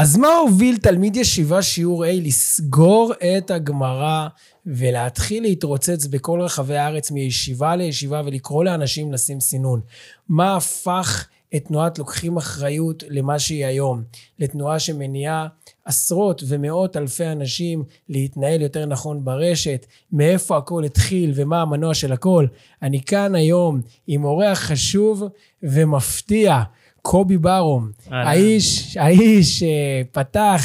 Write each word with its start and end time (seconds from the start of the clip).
אז 0.00 0.16
מה 0.16 0.28
הוביל 0.28 0.76
תלמיד 0.76 1.16
ישיבה 1.16 1.62
שיעור 1.62 2.04
A 2.04 2.08
לסגור 2.08 3.12
את 3.38 3.50
הגמרא 3.50 4.28
ולהתחיל 4.66 5.42
להתרוצץ 5.42 6.06
בכל 6.06 6.40
רחבי 6.40 6.76
הארץ 6.76 7.10
מישיבה 7.10 7.76
לישיבה 7.76 8.22
ולקרוא 8.24 8.64
לאנשים 8.64 9.12
לשים 9.12 9.40
סינון? 9.40 9.80
מה 10.28 10.56
הפך 10.56 11.28
את 11.56 11.64
תנועת 11.64 11.98
לוקחים 11.98 12.36
אחריות 12.36 13.04
למה 13.08 13.38
שהיא 13.38 13.66
היום? 13.66 14.02
לתנועה 14.38 14.78
שמניעה 14.78 15.46
עשרות 15.84 16.42
ומאות 16.48 16.96
אלפי 16.96 17.26
אנשים 17.26 17.84
להתנהל 18.08 18.60
יותר 18.62 18.86
נכון 18.86 19.24
ברשת, 19.24 19.86
מאיפה 20.12 20.56
הכל 20.56 20.84
התחיל 20.84 21.32
ומה 21.34 21.62
המנוע 21.62 21.94
של 21.94 22.12
הכל. 22.12 22.46
אני 22.82 23.02
כאן 23.02 23.34
היום 23.34 23.80
עם 24.06 24.24
אורח 24.24 24.58
חשוב 24.58 25.24
ומפתיע. 25.62 26.62
קובי 27.02 27.38
ברום, 27.38 27.90
האיש, 28.10 28.96
האיש 28.96 29.62
אה, 29.62 30.02
פתח 30.12 30.62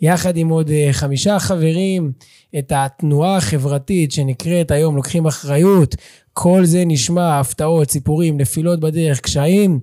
יחד 0.00 0.36
עם 0.36 0.48
עוד 0.48 0.70
אה, 0.70 0.88
חמישה 0.92 1.38
חברים 1.38 2.12
את 2.58 2.72
התנועה 2.76 3.36
החברתית 3.36 4.12
שנקראת 4.12 4.70
היום 4.70 4.96
לוקחים 4.96 5.26
אחריות. 5.26 5.94
כל 6.32 6.64
זה 6.64 6.82
נשמע 6.86 7.40
הפתעות, 7.40 7.90
סיפורים, 7.90 8.36
נפילות 8.36 8.80
בדרך, 8.80 9.20
קשיים. 9.20 9.80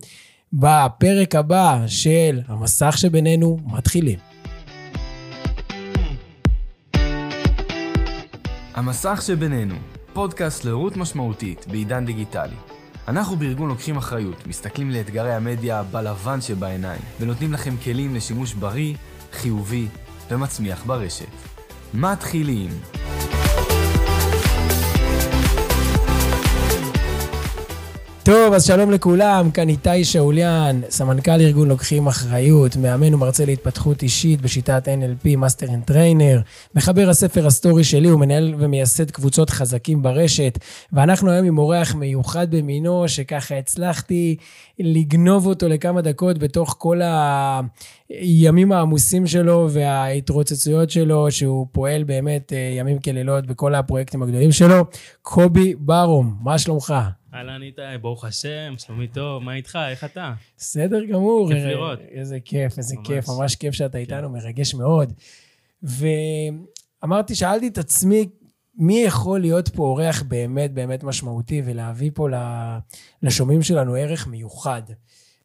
בפרק 0.54 1.36
הבא 1.36 1.84
של 1.88 2.42
המסך 2.48 2.98
שבינינו 2.98 3.58
מתחילים. 3.66 4.20
המסך 8.74 9.22
שבינינו, 9.26 9.76
פודקאסט 10.14 10.66
להורות 10.66 10.98
משמעותית 10.98 11.66
בעידן 11.68 12.06
דיגיטלי. 12.06 12.73
אנחנו 13.08 13.36
בארגון 13.36 13.70
לוקחים 13.70 13.98
אחריות, 13.98 14.48
מסתכלים 14.48 14.92
לאתגרי 14.92 15.34
המדיה 15.34 15.84
בלבן 15.84 16.42
שבעיניים, 16.42 17.02
ונותנים 17.20 17.54
לכם 17.54 17.78
כלים 17.84 18.16
לשימוש 18.16 18.54
בריא, 18.54 18.96
חיובי 19.34 19.88
ומצמיח 20.32 20.84
ברשת. 20.86 21.26
מתחילים. 21.94 22.70
טוב, 28.26 28.54
אז 28.54 28.66
שלום 28.66 28.92
לכולם, 28.92 29.52
כאן 29.52 29.70
איתי 29.70 30.06
שאוליאן, 30.06 30.82
סמנכ"ל 30.90 31.32
ארגון 31.32 31.68
לוקחים 31.68 32.08
אחריות, 32.08 32.76
מאמן 32.76 33.14
ומרצה 33.14 33.46
להתפתחות 33.46 34.04
אישית 34.04 34.42
בשיטת 34.42 34.88
NLP, 34.88 35.38
Master 35.38 35.68
and 35.70 35.84
Trainer, 35.84 36.42
מחבר 36.76 37.10
הספר 37.10 37.48
הסטורי 37.48 37.84
שלי 37.84 38.12
ומנהל 38.12 38.56
ומייסד 38.58 39.12
קבוצות 39.12 39.50
חזקים 39.50 40.02
ברשת, 40.02 40.60
ואנחנו 40.94 41.32
היום 41.32 41.46
עם 41.46 41.58
אורח 41.58 41.96
מיוחד 41.96 42.56
במינו, 42.56 43.08
שככה 43.08 43.58
הצלחתי 43.58 44.36
לגנוב 44.80 45.46
אותו 45.48 45.68
לכמה 45.68 46.02
דקות 46.02 46.38
בתוך 46.38 46.76
כל 46.78 47.02
הימים 48.10 48.72
העמוסים 48.72 49.28
שלו 49.28 49.68
וההתרוצצויות 49.72 50.90
שלו, 50.90 51.32
שהוא 51.32 51.68
פועל 51.72 52.04
באמת 52.04 52.54
אה, 52.54 52.58
ימים 52.80 53.00
כלילות 53.00 53.46
בכל 53.46 53.76
הפרויקטים 53.76 54.24
הגדולים 54.24 54.52
שלו. 54.52 54.86
קובי 55.22 55.76
ברום, 55.76 56.36
מה 56.42 56.58
שלומך? 56.58 56.94
אהלן 57.34 57.62
איתי, 57.62 57.82
ברוך 58.02 58.26
השם, 58.26 58.74
שלומי 58.78 59.08
טוב, 59.08 59.44
מה 59.44 59.56
איתך? 59.56 59.80
איך 59.90 60.04
אתה? 60.04 60.34
בסדר 60.58 61.06
גמור. 61.06 61.50
כיף 61.54 61.64
לראות. 61.64 62.00
איזה 62.00 62.40
כיף, 62.40 62.78
איזה 62.78 62.96
ממש. 62.96 63.08
כיף, 63.08 63.26
ממש 63.30 63.56
כיף 63.56 63.74
שאתה 63.74 63.98
איתנו, 63.98 64.28
כן. 64.28 64.34
מרגש 64.34 64.74
מאוד. 64.74 65.14
ואמרתי, 65.84 67.36
שאלתי 67.36 67.68
את 67.68 67.78
עצמי, 67.78 68.30
מי 68.76 69.04
יכול 69.04 69.42
להיות 69.42 69.70
פה 69.70 69.84
אורח 69.84 70.22
באמת 70.22 70.74
באמת 70.74 71.04
משמעותי 71.04 71.62
ולהביא 71.66 72.12
פה 72.14 72.28
לשומעים 73.24 73.62
שלנו 73.62 73.96
ערך 73.96 74.28
מיוחד? 74.28 74.82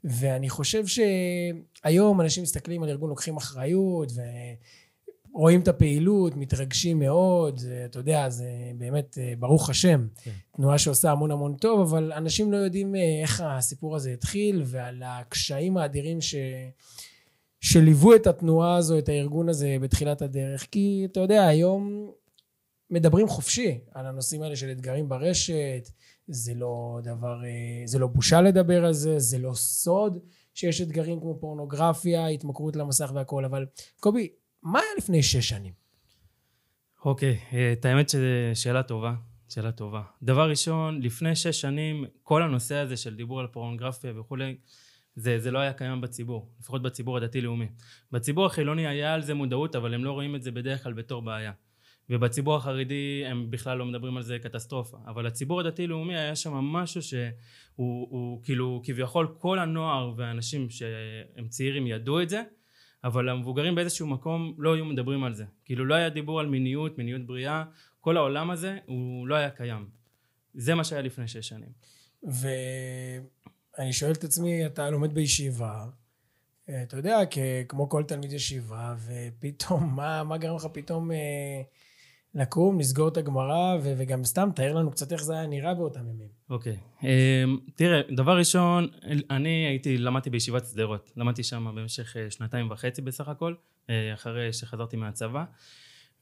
ואני 0.05 0.49
חושב 0.49 0.85
שהיום 0.87 2.21
אנשים 2.21 2.43
מסתכלים 2.43 2.83
על 2.83 2.89
ארגון 2.89 3.11
לוקחים 3.11 3.37
אחריות, 3.37 4.13
ו... 4.17 4.21
רואים 5.33 5.61
את 5.61 5.69
הפעילות, 5.69 6.37
מתרגשים 6.37 6.99
מאוד, 6.99 7.59
זה, 7.59 7.83
אתה 7.85 7.99
יודע, 7.99 8.29
זה 8.29 8.49
באמת, 8.79 9.19
אה, 9.21 9.33
ברוך 9.39 9.71
השם, 9.71 10.07
כן. 10.23 10.31
תנועה 10.57 10.79
שעושה 10.79 11.11
המון 11.11 11.31
המון 11.31 11.57
טוב, 11.57 11.81
אבל 11.81 12.13
אנשים 12.13 12.53
לא 12.53 12.57
יודעים 12.57 12.95
אה, 12.95 13.21
איך 13.23 13.43
הסיפור 13.47 13.97
הזה 13.97 14.13
התחיל, 14.13 14.63
ועל 14.67 15.03
הקשיים 15.07 15.77
האדירים 15.77 16.21
ש... 16.21 16.35
שליוו 17.61 18.15
את 18.15 18.27
התנועה 18.27 18.77
הזו, 18.77 18.99
את 18.99 19.09
הארגון 19.09 19.49
הזה 19.49 19.77
בתחילת 19.81 20.23
הדרך, 20.23 20.67
כי 20.71 21.07
אתה 21.13 21.21
יודע, 21.21 21.47
היום 21.47 22.11
מדברים 22.91 23.29
חופשי 23.29 23.79
על 23.95 24.07
הנושאים 24.07 24.43
האלה 24.43 24.57
של 24.57 24.71
אתגרים 24.71 25.09
ברשת, 25.09 25.89
זה 26.29 26.55
לא 26.55 26.99
דבר, 27.03 27.45
אה, 27.45 27.83
זה 27.87 27.99
לא 27.99 28.07
בושה 28.07 28.41
לדבר 28.41 28.85
על 28.85 28.93
זה, 28.93 29.19
זה 29.19 29.39
לא 29.39 29.55
סוד 29.55 30.19
שיש 30.55 30.81
אתגרים 30.81 31.21
כמו 31.21 31.39
פורנוגרפיה, 31.41 32.27
התמכרות 32.27 32.77
למסך 32.77 33.11
והכל, 33.15 33.45
אבל 33.45 33.67
קובי, 34.01 34.29
מה 34.63 34.79
היה 34.79 34.89
לפני 34.99 35.23
שש 35.23 35.49
שנים? 35.49 35.73
אוקיי, 37.05 37.39
אה, 37.53 37.73
את 37.73 37.85
האמת 37.85 38.09
שזו 38.09 38.25
שאלה 38.55 38.83
טובה, 38.83 39.15
שאלה 39.49 39.73
טובה. 39.73 40.03
דבר 40.23 40.51
ראשון, 40.51 41.03
לפני 41.03 41.37
שש 41.37 41.61
שנים, 41.61 42.05
כל 42.23 42.43
הנושא 42.43 42.75
הזה 42.75 42.97
של 42.97 43.17
דיבור 43.17 43.41
על 43.41 43.47
פורנוגרפיה 43.47 44.21
וכולי, 44.21 44.57
זה, 45.15 45.39
זה 45.39 45.51
לא 45.51 45.59
היה 45.59 45.73
קיים 45.73 46.01
בציבור, 46.01 46.53
לפחות 46.61 46.83
בציבור 46.83 47.17
הדתי-לאומי. 47.17 47.67
בציבור 48.13 48.47
החילוני 48.47 48.87
היה 48.87 49.15
על 49.15 49.23
זה 49.23 49.35
מודעות, 49.35 49.77
אבל 49.77 49.95
הם 49.95 50.05
לא 50.05 50.13
רואים 50.13 50.37
את 50.37 50.43
זה 50.43 50.51
בדרך 50.51 50.83
כלל 50.83 50.93
בתור 50.93 51.23
בעיה. 51.23 51.53
ובציבור 52.11 52.57
החרדי 52.57 53.23
הם 53.27 53.51
בכלל 53.51 53.79
לא 53.79 53.87
מדברים 53.87 54.17
על 54.17 54.23
זה 54.23 54.39
קטסטרופה. 54.39 54.99
אבל 55.07 55.27
הציבור 55.27 55.61
הדתי-לאומי 55.61 56.17
היה 56.17 56.37
שם 56.37 56.53
משהו 56.53 57.03
שהוא 57.03 57.29
הוא, 57.79 58.45
כאילו 58.45 58.83
כביכול 58.85 59.35
כל 59.39 59.59
הנוער 59.59 60.13
והאנשים 60.17 60.71
שהם 60.71 61.49
צעירים 61.49 61.87
ידעו 61.87 62.23
את 62.23 62.29
זה, 62.29 62.43
אבל 63.05 63.29
המבוגרים 63.29 63.75
באיזשהו 63.75 64.07
מקום 64.07 64.55
לא 64.59 64.75
היו 64.75 64.85
מדברים 64.85 65.25
על 65.25 65.35
זה. 65.35 65.45
כאילו 65.65 65.85
לא 65.85 65.95
היה 65.95 66.09
דיבור 66.09 66.41
על 66.41 66.47
מיניות, 66.47 66.99
מיניות 66.99 67.27
בריאה. 67.27 67.65
כל 68.01 68.17
העולם 68.17 68.51
הזה 68.51 68.79
הוא 68.87 69.29
לא 69.29 69.35
היה 69.35 69.51
קיים. 69.51 69.89
זה 70.55 70.75
מה 70.75 70.85
שהיה 70.85 71.03
לפני 71.03 71.29
שש 71.29 71.49
שנים. 71.49 71.73
ואני 72.23 73.93
שואל 73.93 74.13
את 74.13 74.25
עצמי 74.25 74.67
אתה 74.67 74.91
לומד 74.91 75.15
בישיבה 75.15 75.87
אתה 76.83 76.97
יודע 76.97 77.19
כמו 77.69 77.89
כל 77.89 78.03
תלמיד 78.05 78.33
ישיבה 78.33 78.95
ופתאום 79.07 79.97
מה, 79.97 80.25
מה 80.25 80.39
גרם 80.39 80.57
לך 80.57 80.67
פתאום 80.73 81.13
אה, 81.13 81.63
לקום, 82.35 82.81
לסגור 82.81 83.09
את 83.09 83.17
הגמרא, 83.17 83.77
ו- 83.83 83.95
וגם 83.99 84.25
סתם, 84.25 84.49
תאר 84.55 84.75
לנו 84.75 84.91
קצת 84.91 85.13
איך 85.13 85.23
זה 85.23 85.33
היה 85.33 85.47
נראה 85.47 85.75
באותם 85.75 86.01
ימים. 86.01 86.29
אוקיי. 86.51 86.73
Okay. 86.73 87.05
אמ, 87.05 87.57
um, 87.67 87.71
תראה, 87.75 88.01
דבר 88.17 88.39
ראשון, 88.39 88.89
אני 89.31 89.67
הייתי, 89.67 89.99
למדתי 89.99 90.31
בישיבת 90.31 90.67
שדרות. 90.67 91.13
למדתי 91.17 91.43
שם 91.43 91.73
במשך 91.77 92.17
אה, 92.17 92.31
שנתיים 92.31 92.71
וחצי 92.71 93.03
בסך 93.03 93.29
הכל, 93.29 93.55
אה, 93.91 94.15
אחרי 94.15 94.53
שחזרתי 94.53 94.97
מהצבא. 94.97 95.45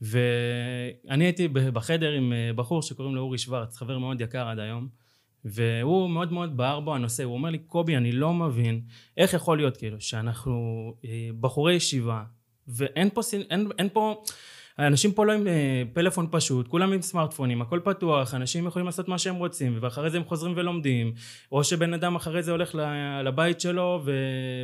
ואני 0.00 1.25
הייתי 1.25 1.49
בחדר 1.49 2.12
עם 2.12 2.33
אה, 2.33 2.53
בחור 2.53 2.83
שקוראים 2.83 3.15
לו 3.15 3.21
אורי 3.21 3.39
שוורץ, 3.39 3.77
חבר 3.77 3.99
מאוד 3.99 4.21
יקר 4.21 4.49
עד 4.49 4.59
היום. 4.59 4.89
והוא 5.45 6.11
מאוד 6.11 6.33
מאוד 6.33 6.56
בער 6.56 6.81
בו 6.81 6.95
הנושא, 6.95 7.25
הוא 7.25 7.34
אומר 7.34 7.50
לי, 7.50 7.59
קובי, 7.59 7.97
אני 7.97 8.12
לא 8.12 8.34
מבין 8.34 8.81
איך 9.16 9.34
יכול 9.34 9.56
להיות 9.56 9.77
כאילו 9.77 10.00
שאנחנו 10.00 10.95
בחורי 11.41 11.75
ישיבה, 11.75 12.25
ואין 12.69 13.11
פה, 13.11 13.21
אין, 13.50 13.69
אין 13.78 13.89
פה, 13.93 14.22
האנשים 14.79 15.13
פה 15.13 15.27
לא 15.27 15.33
עם 15.33 15.47
אה, 15.47 15.83
פלאפון 15.93 16.27
פשוט, 16.31 16.69
כולם 16.69 16.93
עם 16.93 17.03
סמארטפונים, 17.03 17.63
הכל 17.63 17.81
פתוח, 17.85 18.35
אנשים 18.35 18.67
יכולים 18.67 18.87
לעשות 18.87 19.09
מה 19.09 19.19
שהם 19.19 19.35
רוצים, 19.35 19.79
ואחרי 19.81 20.11
זה 20.11 20.17
הם 20.17 20.25
חוזרים 20.25 20.53
ולומדים, 20.57 21.13
או 21.53 21.65
שבן 21.65 21.95
אדם 21.95 22.17
אחרי 22.17 22.43
זה 22.43 22.51
הולך 22.51 22.75
לבית 23.25 23.61
שלו 23.61 24.03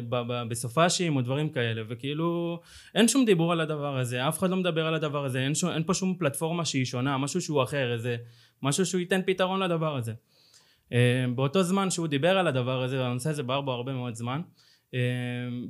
ובסופאשים 0.08 1.16
או 1.16 1.20
דברים 1.20 1.48
כאלה, 1.48 1.82
וכאילו 1.88 2.60
אין 2.94 3.08
שום 3.08 3.24
דיבור 3.24 3.52
על 3.52 3.60
הדבר 3.60 3.98
הזה, 3.98 4.28
אף 4.28 4.38
אחד 4.38 4.50
לא 4.50 4.56
מדבר 4.56 4.86
על 4.86 4.94
הדבר 4.94 5.24
הזה, 5.24 5.40
אין, 5.40 5.54
שום, 5.54 5.70
אין 5.70 5.82
פה 5.82 5.94
שום 5.94 6.14
פלטפורמה 6.18 6.64
שהיא 6.64 6.84
שונה, 6.84 7.18
משהו 7.18 7.40
שהוא 7.40 7.62
אחר, 7.62 7.92
איזה 7.92 8.16
משהו 8.62 8.86
שהוא 8.86 9.00
ייתן 9.00 9.20
פתרון 9.26 9.62
לדבר 9.62 9.96
הזה. 9.96 10.12
אה, 10.92 11.24
באותו 11.34 11.62
זמן 11.62 11.90
שהוא 11.90 12.06
דיבר 12.06 12.38
על 12.38 12.46
הדבר 12.46 12.82
הזה, 12.82 13.00
והנושא 13.00 13.30
הזה 13.30 13.42
בער 13.42 13.60
בו 13.60 13.72
הרבה 13.72 13.92
מאוד 13.92 14.14
זמן, 14.14 14.40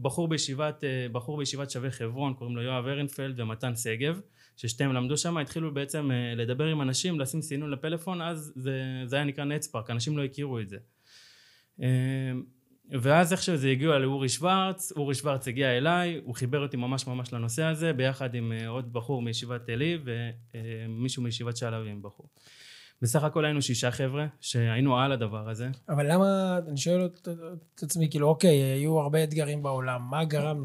בחור 0.01 0.29
בישיבת, 0.29 0.85
בחור 1.13 1.37
בישיבת 1.37 1.71
שווה 1.71 1.91
חברון, 1.91 2.35
קוראים 2.35 2.57
לו 2.57 2.63
יואב 2.63 2.87
ארנפלד 2.87 3.41
ומתן 3.41 3.77
שגב, 3.77 4.21
ששתיהם 4.57 4.93
למדו 4.93 5.17
שם, 5.17 5.37
התחילו 5.37 5.75
בעצם 5.75 6.11
אה, 6.11 6.35
לדבר 6.35 6.67
עם 6.67 6.83
אנשים, 6.83 7.21
לשים 7.21 7.43
סינון 7.43 7.71
לפלאפון, 7.71 8.23
אז 8.23 8.53
זה, 8.57 9.03
זה 9.07 9.17
היה 9.17 9.25
נקרא 9.25 9.45
נטספארק, 9.45 9.91
אנשים 9.91 10.19
לא 10.19 10.25
הכירו 10.25 10.61
את 10.61 10.69
זה. 10.69 10.77
אה, 11.83 11.89
ואז 12.91 13.33
איכשהו 13.33 13.57
זה 13.57 13.69
הגיע 13.69 13.99
לאורי 13.99 14.29
שוורץ, 14.29 14.93
אורי 14.97 15.15
שוורץ 15.15 15.49
הגיע 15.49 15.77
אליי, 15.77 16.21
הוא 16.25 16.35
חיבר 16.35 16.63
אותי 16.63 16.77
ממש 16.77 17.07
ממש 17.07 17.33
לנושא 17.33 17.65
הזה, 17.65 17.93
ביחד 17.93 18.35
עם 18.35 18.53
אה, 18.53 18.69
עוד 18.69 18.93
בחור 18.93 19.23
מישיבת 19.23 19.69
עלי 19.69 19.99
ומישהו 20.05 21.23
מישיבת 21.23 21.57
שעלבים 21.57 22.03
בחור. 22.03 22.29
בסך 23.03 23.25
הכל 23.25 23.45
היינו 23.45 23.63
שישה 23.63 23.91
חבר'ה 23.91 24.27
שהיינו 24.41 24.99
על 24.99 25.13
הדבר 25.13 25.49
הזה. 25.49 25.69
אבל 25.89 26.13
למה, 26.13 26.59
אני 26.69 26.77
שואל 26.77 27.09
את 27.75 27.83
עצמי, 27.83 28.11
כאילו, 28.11 28.29
אוקיי, 28.29 28.57
היו 28.63 28.99
הרבה 29.01 29.25
אתגרים 29.25 29.63
בעולם, 29.63 30.03
מה 30.11 30.25
גרם 30.25 30.65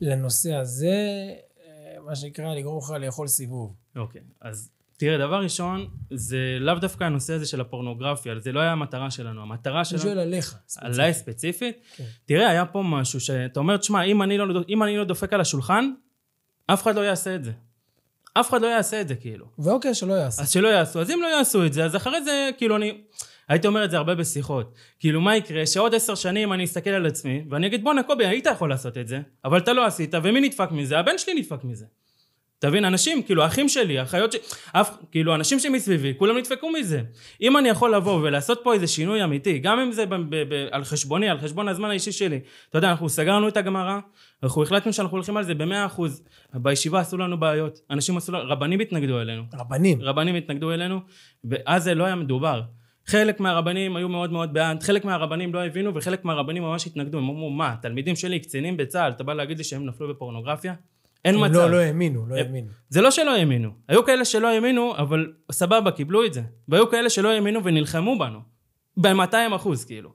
לנושא 0.00 0.54
הזה 0.54 0.96
מה 2.06 2.16
שנקרא 2.16 2.54
לגרום 2.54 2.78
לך 2.78 2.90
לאכול 2.90 3.26
סיבוב. 3.26 3.74
אוקיי, 3.96 4.20
אז 4.40 4.70
תראה, 4.96 5.18
דבר 5.18 5.42
ראשון, 5.42 5.86
זה 6.10 6.56
לאו 6.60 6.74
דווקא 6.74 7.04
הנושא 7.04 7.32
הזה 7.32 7.46
של 7.46 7.60
הפורנוגרפיה, 7.60 8.38
זה 8.38 8.52
לא 8.52 8.60
היה 8.60 8.72
המטרה 8.72 9.10
שלנו. 9.10 9.42
המטרה 9.42 9.76
אני 9.76 9.84
שלנו... 9.84 10.02
שואל 10.02 10.18
עליך. 10.18 10.58
עליי 10.76 11.14
ספציפית? 11.14 11.76
כן. 11.96 12.04
תראה, 12.24 12.50
היה 12.50 12.66
פה 12.66 12.82
משהו 12.82 13.20
שאתה 13.20 13.60
אומר, 13.60 13.76
תשמע, 13.76 14.02
אם, 14.02 14.22
אני 14.22 14.38
לא- 14.38 14.62
אם 14.68 14.82
אני 14.82 14.96
לא 14.96 15.04
דופק 15.04 15.32
על 15.32 15.40
השולחן, 15.40 15.90
אף 16.66 16.82
אחד 16.82 16.94
לא 16.94 17.00
יעשה 17.00 17.34
את 17.34 17.44
זה. 17.44 17.52
אף 18.34 18.50
אחד 18.50 18.62
לא 18.62 18.66
יעשה 18.66 19.00
את 19.00 19.08
זה, 19.08 19.14
כאילו. 19.14 19.46
ואוקיי, 19.58 19.94
שלא 19.94 20.14
יעשה. 20.14 20.42
אז 20.42 20.50
שלא 20.50 20.68
יעשו. 20.68 21.00
אז 21.00 21.10
אם 21.10 21.18
לא 21.22 21.26
יעשו 21.26 21.66
את 21.66 21.72
זה, 21.72 21.84
אז 21.84 21.96
אחרי 21.96 22.24
זה, 22.24 22.50
כאילו, 22.58 22.76
אני... 22.76 23.00
הייתי 23.48 23.66
אומר 23.66 23.84
את 23.84 23.90
זה 23.90 23.96
הרבה 23.96 24.14
בשיחות. 24.14 24.74
כאילו, 24.98 25.20
מה 25.20 25.36
יקרה? 25.36 25.66
שעוד 25.66 25.94
עשר 25.94 26.14
שנים 26.14 26.52
אני 26.52 26.64
אסתכל 26.64 26.90
על 26.90 27.06
עצמי, 27.06 27.44
ואני 27.50 27.66
אגיד, 27.66 27.84
בואנה, 27.84 28.02
קובי, 28.02 28.26
היית 28.26 28.46
יכול 28.46 28.70
לעשות 28.70 28.98
את 28.98 29.08
זה, 29.08 29.20
אבל 29.44 29.58
אתה 29.58 29.72
לא 29.72 29.86
עשית, 29.86 30.14
ומי 30.22 30.40
נדפק 30.40 30.68
מזה? 30.70 30.98
הבן 30.98 31.18
שלי 31.18 31.34
נדפק 31.34 31.64
מזה. 31.64 31.84
אתה 32.60 32.68
מבין? 32.68 32.84
אנשים, 32.84 33.22
כאילו, 33.22 33.42
האחים 33.42 33.68
שלי, 33.68 33.98
האחיות 33.98 34.32
שלי, 34.32 34.40
אף, 34.72 34.96
כאילו, 35.10 35.34
אנשים 35.34 35.58
שמסביבי, 35.58 36.14
כולם 36.18 36.38
נדפקו 36.38 36.70
מזה. 36.70 37.00
אם 37.42 37.56
אני 37.56 37.68
יכול 37.68 37.94
לבוא 37.94 38.20
ולעשות 38.22 38.60
פה 38.62 38.74
איזה 38.74 38.86
שינוי 38.86 39.24
אמיתי, 39.24 39.58
גם 39.58 39.78
אם 39.78 39.92
זה 39.92 40.06
ב- 40.06 40.14
ב- 40.14 40.54
ב- 40.54 40.68
על 40.70 40.84
חשבוני, 40.84 41.28
על 41.28 41.38
חשבון 41.38 41.68
הזמן 41.68 41.90
האישי 41.90 42.12
שלי. 42.12 42.40
אתה 42.70 42.78
יודע, 42.78 42.90
אנחנו 42.90 43.08
סגרנו 43.08 43.48
את 43.48 43.56
הגמרא, 43.56 43.98
אנחנו 44.42 44.62
החלטנו 44.62 44.92
שאנחנו 44.92 45.16
הולכים 45.16 45.36
על 45.36 45.44
זה 45.44 45.54
במאה 45.54 45.86
אחוז. 45.86 46.22
בישיבה 46.54 47.00
עשו 47.00 47.18
לנו 47.18 47.40
בעיות, 47.40 47.78
אנשים 47.90 48.16
עשו 48.16 48.32
לנו, 48.32 48.50
רבנים 48.50 48.80
התנגדו 48.80 49.20
אלינו. 49.20 49.42
רבנים. 49.54 49.98
רבנים 50.02 50.34
התנגדו 50.34 50.72
אלינו, 50.72 51.00
ואז 51.44 51.84
זה 51.84 51.94
לא 51.94 52.04
היה 52.04 52.14
מדובר. 52.14 52.62
חלק 53.06 53.40
מהרבנים 53.40 53.96
היו 53.96 54.08
מאוד 54.08 54.32
מאוד 54.32 54.52
בעד, 54.52 54.82
חלק 54.82 55.04
מהרבנים 55.04 55.54
לא 55.54 55.64
הבינו, 55.64 55.94
וחלק 55.94 56.24
מהרבנים 56.24 56.62
ממש 56.62 56.86
התנגדו. 56.86 57.18
הם 57.18 57.28
אמרו, 57.28 57.50
מה, 57.50 57.74
תלמידים 57.82 58.16
שלי, 58.16 58.38
קצינים 58.40 58.76
בצה"ל, 58.76 59.10
אתה 59.12 59.24
בא 59.24 59.34
להגיד 59.34 59.58
לי 59.58 59.64
שהם 59.64 59.86
נפלו 59.86 60.08
בפורנוגרפיה? 60.08 60.74
אין 61.24 61.34
הם 61.34 61.40
מצב. 61.40 61.54
לא, 61.54 61.70
לא 61.70 61.76
האמינו, 61.76 62.26
לא 62.26 62.34
אה, 62.34 62.40
האמינו. 62.42 62.68
זה 62.88 63.00
לא 63.00 63.10
שלא 63.10 63.36
האמינו. 63.36 63.70
היו 63.88 64.04
כאלה 64.04 64.24
שלא 64.24 64.48
האמינו, 64.48 64.96
אבל 64.96 65.32
סבבה, 65.52 65.90
קיבלו 65.90 66.24
את 66.26 66.34
זה. 66.34 66.42
והיו 66.68 66.90
כאלה 66.90 67.10
שלא 67.10 67.28
האמינו 67.30 67.64
ונלחמו 67.64 68.18
בנו. 68.18 68.38
ב-200 68.96 69.56
אחוז, 69.56 69.84
כאילו. 69.84 70.10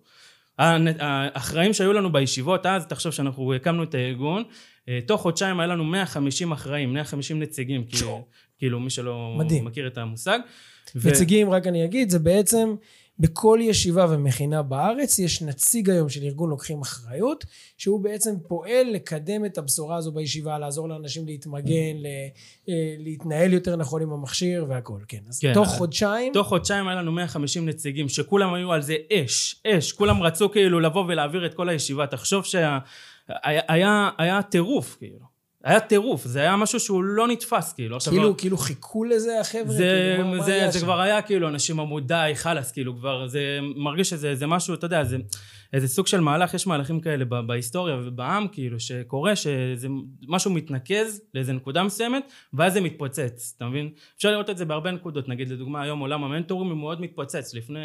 הנ- 0.59 0.95
האחראים 0.99 1.73
שהיו 1.73 1.93
לנו 1.93 2.11
בישיבות 2.11 2.65
אז, 2.65 2.85
תחשוב 2.87 3.11
שאנחנו 3.11 3.53
הקמנו 3.53 3.83
את 3.83 3.93
הארגון, 3.95 4.43
אה, 4.89 4.99
תוך 5.07 5.21
חודשיים 5.21 5.59
היה 5.59 5.67
לנו 5.67 5.83
150 5.83 6.51
אחראים, 6.51 6.93
150 6.93 7.39
נציגים, 7.39 7.83
כאילו, 7.83 8.25
כאילו 8.57 8.79
מי 8.79 8.89
שלא 8.89 9.35
מדהים. 9.37 9.65
מכיר 9.65 9.87
את 9.87 9.97
המושג. 9.97 10.39
ו- 10.95 11.09
נציגים, 11.09 11.49
רק 11.49 11.67
אני 11.67 11.85
אגיד, 11.85 12.09
זה 12.09 12.19
בעצם 12.19 12.75
בכל 13.19 13.59
ישיבה 13.61 14.05
ומכינה 14.09 14.61
בארץ 14.61 15.19
יש 15.19 15.41
נציג 15.41 15.89
היום 15.89 16.09
של 16.09 16.23
ארגון 16.23 16.49
לוקחים 16.49 16.81
אחריות, 16.81 17.45
שהוא 17.77 18.03
בעצם 18.03 18.35
פועל 18.47 18.87
לקדם 18.93 19.45
את 19.45 19.57
הבשורה 19.57 19.95
הזו 19.97 20.11
בישיבה, 20.11 20.59
לעזור 20.59 20.89
לאנשים 20.89 21.25
להתמגן, 21.25 21.71
ל- 21.97 22.05
אה, 22.69 22.73
להתנהל 22.99 23.53
יותר 23.53 23.75
נכון 23.75 24.01
עם 24.01 24.11
המכשיר 24.13 24.65
והכל, 24.69 24.99
כן. 25.07 25.19
אז 25.29 25.39
כן, 25.39 25.53
תוך 25.53 25.67
אז- 25.67 25.77
חודשיים, 25.77 26.33
תוך 26.33 26.47
חודשיים 26.47 26.87
היה 26.87 26.97
לנו 27.01 27.11
150 27.11 27.65
נציגים, 27.69 28.09
שכולם 28.09 28.53
היו 28.53 28.71
על 28.73 28.81
זה 28.81 28.95
אש, 29.13 29.61
אש, 29.67 29.91
כולם 29.91 30.23
רצו 30.23 30.51
כאילו 30.51 30.79
לבוא 30.79 31.05
ולהעביר 31.07 31.45
את 31.45 31.53
כל 31.53 31.69
הישיבה. 31.69 32.07
תחשוב 32.07 32.45
שהיה 32.45 32.79
היה, 33.43 33.61
היה, 33.67 34.09
היה 34.17 34.41
טירוף, 34.41 34.95
כאילו. 34.99 35.34
היה 35.65 35.79
טירוף, 35.79 36.25
זה 36.25 36.39
היה 36.39 36.55
משהו 36.55 36.79
שהוא 36.79 37.03
לא 37.03 37.27
נתפס, 37.27 37.73
כאילו. 37.73 37.97
כאילו, 37.99 38.37
כאילו 38.37 38.57
חיכו 38.57 39.03
לזה 39.03 39.39
החבר'ה? 39.39 39.73
זה, 39.73 40.13
כאילו, 40.17 40.27
מה 40.27 40.43
זה, 40.43 40.67
זה 40.71 40.79
שם? 40.79 40.85
כבר 40.85 40.99
היה 41.01 41.21
כאילו, 41.21 41.47
אנשים 41.47 41.79
אמרו 41.79 41.99
די, 41.99 42.31
חלאס, 42.35 42.71
כאילו 42.71 42.97
כבר, 42.97 43.27
זה 43.27 43.59
מרגיש 43.75 44.09
שזה 44.09 44.35
זה 44.35 44.47
משהו, 44.47 44.73
אתה 44.73 44.85
יודע, 44.85 45.03
זה 45.03 45.17
איזה 45.73 45.87
סוג 45.87 46.07
של 46.07 46.19
מהלך, 46.19 46.53
יש 46.53 46.67
מהלכים 46.67 46.99
כאלה 46.99 47.25
ב- 47.25 47.39
בהיסטוריה 47.39 47.95
ובעם, 48.03 48.47
כאילו, 48.47 48.79
שקורה, 48.79 49.35
שזה 49.35 49.87
משהו 50.27 50.51
מתנקז 50.51 51.21
לאיזה 51.33 51.53
נקודה 51.53 51.83
מסוימת, 51.83 52.31
ואז 52.53 52.73
זה 52.73 52.81
מתפוצץ, 52.81 53.53
אתה 53.57 53.65
מבין? 53.65 53.89
אפשר 54.17 54.31
לראות 54.31 54.49
את 54.49 54.57
זה 54.57 54.65
בהרבה 54.65 54.91
נקודות, 54.91 55.29
נגיד 55.29 55.49
לדוגמה 55.49 55.81
היום 55.81 55.99
עולם 55.99 56.23
המנטורים 56.23 56.69
הוא 56.69 56.77
מאוד 56.77 57.01
מתפוצץ, 57.01 57.53
לפני 57.53 57.79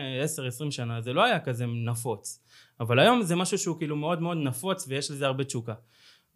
10-20 0.66 0.70
שנה 0.70 1.00
זה 1.00 1.12
לא 1.12 1.24
היה 1.24 1.40
כזה 1.40 1.64
נפוץ, 1.86 2.40
אבל 2.80 2.98
היום 2.98 3.22
זה 3.22 3.36
משהו 3.36 3.58
שהוא 3.58 3.78
כאילו 3.78 3.96
מאוד 3.96 4.22
מאוד 4.22 4.36
נפוץ 4.36 4.84
ויש 4.88 5.10
לזה 5.10 5.26
הרבה 5.26 5.44
תשוקה. 5.44 5.74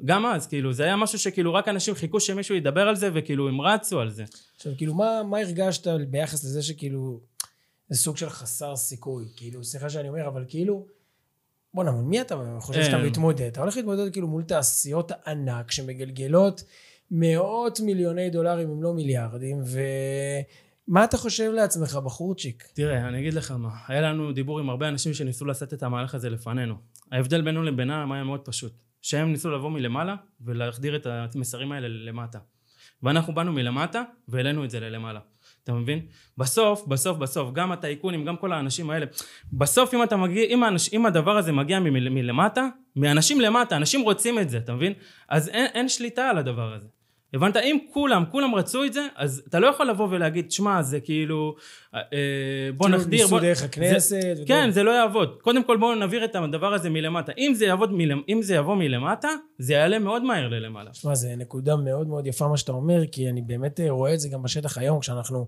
גם 0.05 0.27
אז, 0.27 0.47
כאילו, 0.47 0.73
זה 0.73 0.85
היה 0.85 0.97
משהו 0.97 1.19
שכאילו 1.19 1.55
רק 1.55 1.69
אנשים 1.69 1.95
חיכו 1.95 2.21
שמישהו 2.21 2.55
ידבר 2.55 2.89
על 2.89 2.97
זה, 2.97 3.11
וכאילו 3.15 3.49
הם 3.49 3.61
רצו 3.61 4.01
על 4.01 4.11
זה. 4.11 4.25
עכשיו, 4.57 4.73
כאילו, 4.77 4.95
מה, 4.95 5.23
מה 5.23 5.39
הרגשת 5.39 5.87
ביחס 6.11 6.45
לזה 6.45 6.63
שכאילו, 6.63 7.21
זה 7.89 7.99
סוג 7.99 8.17
של 8.17 8.31
חסר 8.31 8.77
סיכוי? 8.77 9.25
כאילו, 9.37 9.65
סליחה 9.65 9.91
שאני 9.91 10.09
אומר, 10.09 10.29
אבל 10.29 10.45
כאילו, 10.49 10.87
בואנה, 11.75 11.91
מול 11.91 12.05
מי 12.05 12.21
אתה 12.21 12.57
חושב 12.61 12.83
שאתה 12.83 12.97
אה. 12.97 13.07
מתמודד? 13.07 13.47
אתה 13.47 13.61
הולך 13.61 13.77
להתמודד 13.77 14.13
כאילו 14.13 14.29
מול 14.29 14.43
תעשיות 14.43 15.13
ענק 15.27 15.71
שמגלגלות 15.71 16.65
מאות 17.11 17.81
מיליוני 17.81 18.31
דולרים, 18.31 18.71
אם 18.71 18.83
לא 18.83 18.95
מיליארדים, 18.95 19.63
ומה 20.89 21.05
אתה 21.05 21.17
חושב 21.17 21.51
לעצמך, 21.53 21.99
בחורצ'יק? 22.05 22.69
תראה, 22.75 23.09
אני 23.09 23.21
אגיד 23.21 23.35
לך 23.35 23.51
מה, 23.51 23.71
היה 23.89 24.01
לנו 24.01 24.33
דיבור 24.33 24.61
עם 24.61 24.71
הרבה 24.71 24.89
אנשים 24.89 25.15
שניסו 25.15 25.45
לעשות 25.45 25.75
את 25.75 25.83
המהלך 25.83 26.15
הזה 26.15 26.31
לפנינו. 26.31 26.75
ההבדל 27.13 27.41
בינינו 27.41 27.63
לבינם 27.63 28.13
היה 28.13 28.25
מאוד 28.25 28.41
פשוט. 28.41 28.73
שהם 29.05 29.33
ניסו 29.33 29.51
לבוא 29.51 29.71
מלמעלה 29.71 30.17
ולהחדיר 30.41 30.97
את 30.97 31.07
המסרים 31.35 31.73
האלה 31.73 31.89
למטה. 31.89 32.39
ואנחנו 33.03 33.35
באנו 33.35 33.53
מלמטה 33.53 34.03
והעלינו 34.29 34.65
את 34.65 34.71
זה 34.71 34.81
ללמעלה. 34.81 35.21
אתה 35.65 35.73
מבין? 35.73 36.07
בסוף, 36.39 36.87
בסוף, 36.87 37.19
בסוף, 37.19 37.53
גם 37.53 37.73
הטייקונים, 37.73 38.25
גם 38.25 38.37
כל 38.37 38.53
האנשים 38.53 38.91
האלה, 38.91 39.07
בסוף 39.53 39.95
אם 39.95 40.03
אתה 40.03 40.17
מגיע, 40.17 40.45
אם, 40.45 40.63
האנש, 40.63 40.93
אם 40.93 41.07
הדבר 41.07 41.37
הזה 41.37 41.53
מגיע 41.53 41.81
מל, 41.81 42.09
מלמטה, 42.09 42.69
מאנשים 42.97 43.41
למטה, 43.41 43.77
אנשים 43.77 44.01
רוצים 44.01 44.39
את 44.39 44.51
זה, 44.51 44.59
אתה 44.59 44.75
מבין? 44.75 44.93
אז 45.29 45.49
אין, 45.49 45.67
אין 45.75 45.89
שליטה 45.89 46.31
על 46.31 46.39
הדבר 46.39 46.73
הזה. 46.73 46.89
הבנת? 47.35 47.57
אם 47.57 47.79
כולם, 47.93 48.25
כולם 48.31 48.55
רצו 48.55 48.85
את 48.85 48.93
זה, 48.93 49.07
אז 49.17 49.43
אתה 49.49 49.59
לא 49.59 49.67
יכול 49.67 49.89
לבוא 49.89 50.09
ולהגיד, 50.11 50.53
שמע, 50.53 50.83
זה 50.83 51.01
כאילו, 51.01 51.55
אה, 51.95 52.01
בוא 52.77 52.87
כאילו, 52.87 52.99
נחדיר, 52.99 53.21
ניסו 53.21 53.29
בוא... 53.29 53.41
דרך 53.41 53.63
הכנסת. 53.63 54.21
זה, 54.35 54.43
כן, 54.47 54.71
זה 54.71 54.83
לא 54.83 54.91
יעבוד. 54.91 55.37
קודם 55.43 55.65
כל 55.65 55.77
בואו 55.77 55.95
נעביר 55.95 56.25
את 56.25 56.35
הדבר 56.35 56.75
הזה 56.75 56.91
מלמטה. 56.91 57.33
אם 57.39 57.53
זה, 57.55 57.65
יעבוד 57.65 57.93
מלמ... 57.93 58.23
אם 58.29 58.43
זה 58.43 58.55
יבוא 58.55 58.75
מלמטה, 58.75 59.29
זה 59.59 59.73
יעלה 59.73 59.99
מאוד 59.99 60.25
מהר 60.25 60.49
ללמעלה. 60.49 60.91
תשמע, 60.91 61.15
זו 61.15 61.29
נקודה 61.37 61.77
מאוד 61.77 62.09
מאוד 62.09 62.27
יפה 62.27 62.49
מה 62.49 62.57
שאתה 62.57 62.73
אומר, 62.73 63.07
כי 63.13 63.29
אני 63.29 63.43
באמת 63.43 63.81
אה, 63.81 63.91
רואה 63.91 64.15
את 64.15 64.21
זה 64.21 64.29
גם 64.29 64.43
בשטח 64.43 64.79
היום, 64.79 65.01
כשאנחנו 65.01 65.47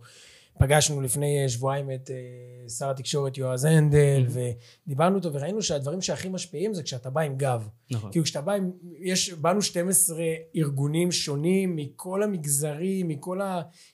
פגשנו 0.58 1.00
לפני 1.00 1.42
אה, 1.42 1.48
שבועיים 1.48 1.90
את 1.90 2.10
אה, 2.10 2.68
שר 2.68 2.90
התקשורת 2.90 3.38
יועז 3.38 3.64
הנדל, 3.64 4.26
ודיברנו 4.28 5.16
איתו, 5.16 5.32
וראינו 5.32 5.62
שהדברים 5.62 6.00
שהכי 6.00 6.28
משפיעים 6.28 6.74
זה 6.74 6.82
כשאתה 6.82 7.10
בא 7.10 7.20
עם 7.20 7.36
גב. 7.36 7.68
נכון. 7.90 8.10
כאילו 8.10 8.24
כשאתה 8.24 8.40
בא 8.40 8.52
עם, 8.52 8.70
יש, 9.00 9.32
באנו 9.32 9.62
12 9.62 10.18
ארגונים 10.56 11.12
שונים 11.12 11.76
מכל 11.76 12.22
המגזרים, 12.22 13.08
מכל 13.08 13.40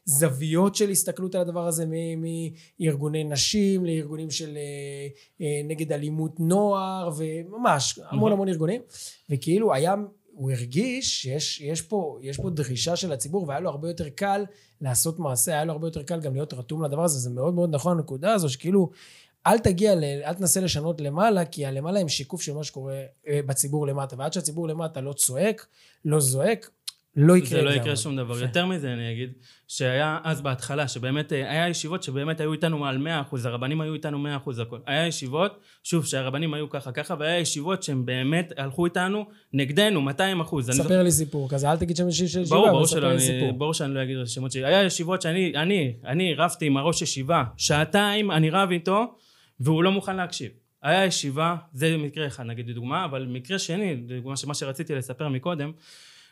הזוויות 0.07 0.75
של 0.75 0.91
הסתכלות 0.91 1.35
על 1.35 1.41
הדבר 1.41 1.67
הזה, 1.67 1.85
מארגוני 2.81 3.25
נשים 3.25 3.85
לארגונים 3.85 4.31
של 4.31 4.59
אה, 5.41 5.47
נגד 5.65 5.93
אלימות 5.93 6.41
נוער, 6.41 7.11
וממש 7.17 8.01
המון 8.09 8.33
המון 8.33 8.49
ארגונים, 8.49 8.81
וכאילו 9.31 9.75
היה, 9.75 9.95
הוא 10.35 10.51
הרגיש 10.51 11.23
שיש 11.23 11.61
יש 11.61 11.83
פה, 11.83 12.19
יש 12.23 12.37
פה 12.37 12.51
דרישה 12.51 12.97
של 12.97 13.13
הציבור, 13.13 13.49
והיה 13.49 13.61
לו 13.61 13.71
הרבה 13.71 13.89
יותר 13.89 14.09
קל 14.09 14.45
לעשות 14.81 15.19
מעשה, 15.19 15.53
היה 15.53 15.65
לו 15.65 15.73
הרבה 15.73 15.87
יותר 15.87 16.03
קל 16.03 16.21
גם 16.21 16.35
להיות 16.35 16.55
רתום 16.55 16.85
לדבר 16.85 17.05
הזה, 17.05 17.19
זה 17.19 17.31
מאוד 17.31 17.55
מאוד 17.55 17.75
נכון 17.75 17.97
הנקודה 17.99 18.33
הזו, 18.33 18.49
שכאילו 18.49 18.91
אל 19.47 19.59
תגיע, 19.59 19.95
ל, 19.95 20.05
אל 20.05 20.35
תנסה 20.35 20.61
לשנות 20.61 21.01
למעלה, 21.01 21.45
כי 21.45 21.67
הלמעלה 21.67 22.01
הם 22.01 22.09
שיקוף 22.09 22.43
של 22.43 22.55
מה 22.55 22.65
שקורה 22.65 23.03
אה, 23.29 23.41
בציבור 23.47 23.87
למטה, 23.87 24.17
ועד 24.19 24.33
שהציבור 24.33 24.69
למטה 24.69 25.01
לא 25.01 25.13
צועק, 25.13 25.67
לא 26.05 26.21
זועק, 26.21 26.71
לא 27.17 27.37
יקרה 27.37 27.49
זה 27.49 27.63
לא 27.63 27.71
יקרה. 27.71 27.97
שום 27.97 28.17
דבר. 28.17 28.35
יפה. 28.37 28.45
יותר 28.45 28.67
מזה 28.67 28.93
אני 28.93 29.13
אגיד, 29.13 29.33
שהיה 29.69 30.19
אז 30.25 30.41
בהתחלה, 30.41 30.89
שבאמת 30.89 31.33
אה, 31.33 31.51
היה 31.51 31.69
ישיבות 31.69 32.03
שבאמת 32.03 32.41
היו 32.41 32.53
איתנו 32.53 32.87
על 32.87 33.07
100%, 33.33 33.37
הרבנים 33.45 33.81
היו 33.81 33.95
איתנו 33.95 34.25
100% 34.47 34.63
הכל. 34.63 34.79
היה 34.87 35.07
ישיבות, 35.07 35.61
שוב, 35.85 36.05
שהרבנים 36.07 36.55
היו 36.55 36.71
ככה 36.71 36.93
ככה, 36.93 37.15
והיה 37.19 37.39
ישיבות 37.39 37.83
שהם 37.83 38.07
באמת 38.07 38.53
הלכו 38.57 38.85
איתנו 38.85 39.25
נגדנו 39.53 40.01
200%. 40.11 40.11
אני 40.69 40.73
זוכר- 40.73 40.73
ספר 40.89 41.03
לי 41.03 41.11
סיפור 41.11 41.49
כזה, 41.51 41.71
אל 41.71 41.77
תגיד 41.77 41.97
שם 41.97 42.11
של 42.11 42.25
ישיבה, 42.25 42.45
ברור, 42.51 42.69
ברור 42.71 42.87
שלא, 42.87 43.11
אני. 43.13 43.53
ברור 43.59 43.75
שאני 43.75 43.95
לא 43.95 44.03
אגיד 44.03 44.17
את 44.17 44.27
השמות 44.27 44.53
שלי. 44.53 44.65
היה 44.65 44.83
ישיבות 44.85 45.23
שאני, 45.23 45.53
אני, 45.57 45.95
אני 46.05 46.35
רבתי 46.35 46.67
עם 46.67 46.77
הראש 46.77 47.03
ישיבה, 47.03 47.45
שעתיים 47.57 48.31
אני 48.31 48.51
רב 48.51 48.71
איתו, 48.71 49.15
והוא 49.61 49.85
לא 49.85 49.93
מוכן 49.93 50.17
להקשיב. 50.17 50.51
היה 50.83 51.05
ישיבה, 51.05 51.57
זה 51.73 51.97
מקרה 51.97 52.27
אחד 52.27 52.45
נגיד 52.47 52.69
לדוגמה, 52.69 53.05
אבל 53.05 53.27
מקרה 53.29 53.59
שני, 53.59 53.95
דוגמה 53.97 54.37
שמה 54.37 54.55
שרציתי 54.55 54.95
לספר 54.95 55.29
מקודם, 55.29 55.73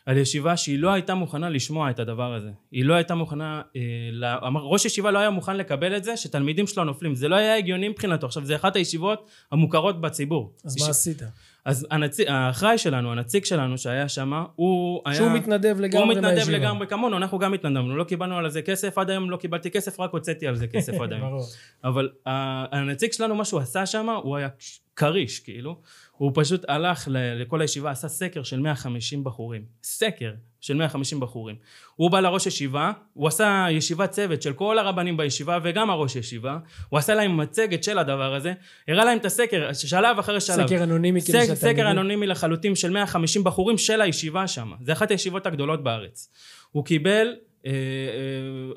על 0.05 0.17
ישיבה 0.17 0.57
שהיא 0.57 0.79
לא 0.79 0.89
הייתה 0.93 1.15
מוכנה 1.15 1.49
לשמוע 1.49 1.89
את 1.89 1.99
הדבר 1.99 2.33
הזה. 2.33 2.49
היא 2.71 2.85
לא 2.85 2.93
הייתה 2.93 3.15
מוכנה, 3.15 3.61
אה, 3.75 3.81
לה, 4.11 4.37
ראש 4.63 4.85
ישיבה 4.85 5.11
לא 5.11 5.19
היה 5.19 5.29
מוכן 5.29 5.57
לקבל 5.57 5.97
את 5.97 6.03
זה 6.03 6.17
שתלמידים 6.17 6.67
שלו 6.67 6.83
נופלים. 6.83 7.15
זה 7.15 7.27
לא 7.27 7.35
היה 7.35 7.57
הגיוני 7.57 7.89
מבחינתו. 7.89 8.25
עכשיו, 8.27 8.45
זה 8.45 8.55
אחת 8.55 8.75
הישיבות 8.75 9.29
המוכרות 9.51 10.01
בציבור. 10.01 10.53
אז 10.65 10.81
מה 10.83 10.89
עשית? 10.89 11.21
אז 11.65 11.87
הנציג, 11.91 12.27
האחראי 12.29 12.77
שלנו, 12.77 13.11
הנציג 13.11 13.45
שלנו 13.45 13.77
שהיה 13.77 14.09
שם, 14.09 14.43
הוא 14.55 15.01
היה... 15.05 15.15
שהוא 15.15 15.31
מתנדב 15.31 15.75
לגמרי 15.79 16.03
הוא 16.05 16.11
מתנדב 16.13 16.33
מהישיבה. 16.35 16.57
לגמרי 16.57 16.87
כמונו, 16.87 17.17
אנחנו 17.17 17.39
גם 17.39 17.53
התנדבנו, 17.53 17.95
לא 17.97 18.03
קיבלנו 18.03 18.37
על 18.37 18.49
זה 18.49 18.61
כסף, 18.61 18.97
עד 18.97 19.09
היום 19.09 19.29
לא 19.29 19.37
קיבלתי 19.37 19.71
כסף, 19.71 19.99
רק 19.99 20.11
הוצאתי 20.11 20.47
על 20.47 20.55
זה 20.55 20.67
כסף 20.67 20.93
עד 21.01 21.13
היום. 21.13 21.29
ברור. 21.29 21.43
אבל 21.83 22.09
ה- 22.25 22.77
הנציג 22.77 23.11
שלנו, 23.11 23.35
מה 23.35 23.45
שהוא 23.45 23.59
עשה 23.59 23.85
שם, 23.85 24.09
הוא 24.23 24.37
היה 24.37 24.47
כריש, 24.95 25.39
כאילו. 25.39 25.77
הוא 26.11 26.31
פשוט 26.35 26.65
הלך 26.67 27.07
לכל 27.11 27.61
הישיבה, 27.61 27.91
עשה 27.91 28.07
סקר 28.07 28.43
של 28.43 28.59
150 28.59 29.23
בחורים. 29.23 29.61
סקר 29.83 30.31
של 30.61 30.73
150 30.75 31.19
בחורים. 31.19 31.55
הוא 31.95 32.11
בא 32.11 32.19
לראש 32.19 32.47
ישיבה, 32.47 32.91
הוא 33.13 33.27
עשה 33.27 33.65
ישיבת 33.71 34.11
צוות 34.11 34.41
של 34.41 34.53
כל 34.53 34.79
הרבנים 34.79 35.17
בישיבה 35.17 35.59
וגם 35.63 35.89
הראש 35.89 36.15
ישיבה. 36.15 36.57
הוא 36.89 36.97
עשה 36.99 37.15
להם 37.15 37.37
מצגת 37.37 37.83
של 37.83 37.97
הדבר 37.97 38.35
הזה, 38.35 38.53
הראה 38.87 39.05
להם 39.05 39.17
את 39.17 39.25
הסקר, 39.25 39.73
שלב 39.73 40.19
אחרי 40.19 40.41
שלב. 40.41 40.67
סקר 40.67 40.83
אנונימי 40.83 41.21
כאילו 41.21 41.39
שהתלמידים- 41.39 41.55
סקר 41.73 41.91
אנונימי 41.91 42.27
לחלוטין 42.27 42.75
של 42.75 42.89
150 42.91 43.43
בחורים 43.43 43.77
של 43.77 44.01
הישיבה 44.01 44.47
שם. 44.47 44.71
זה 44.81 44.91
אחת 44.93 45.11
הישיבות 45.11 45.45
הגדולות 45.45 45.83
בארץ. 45.83 46.29
הוא 46.71 46.85
קיבל, 46.85 47.27
אה, 47.65 47.71
אה, 47.71 47.73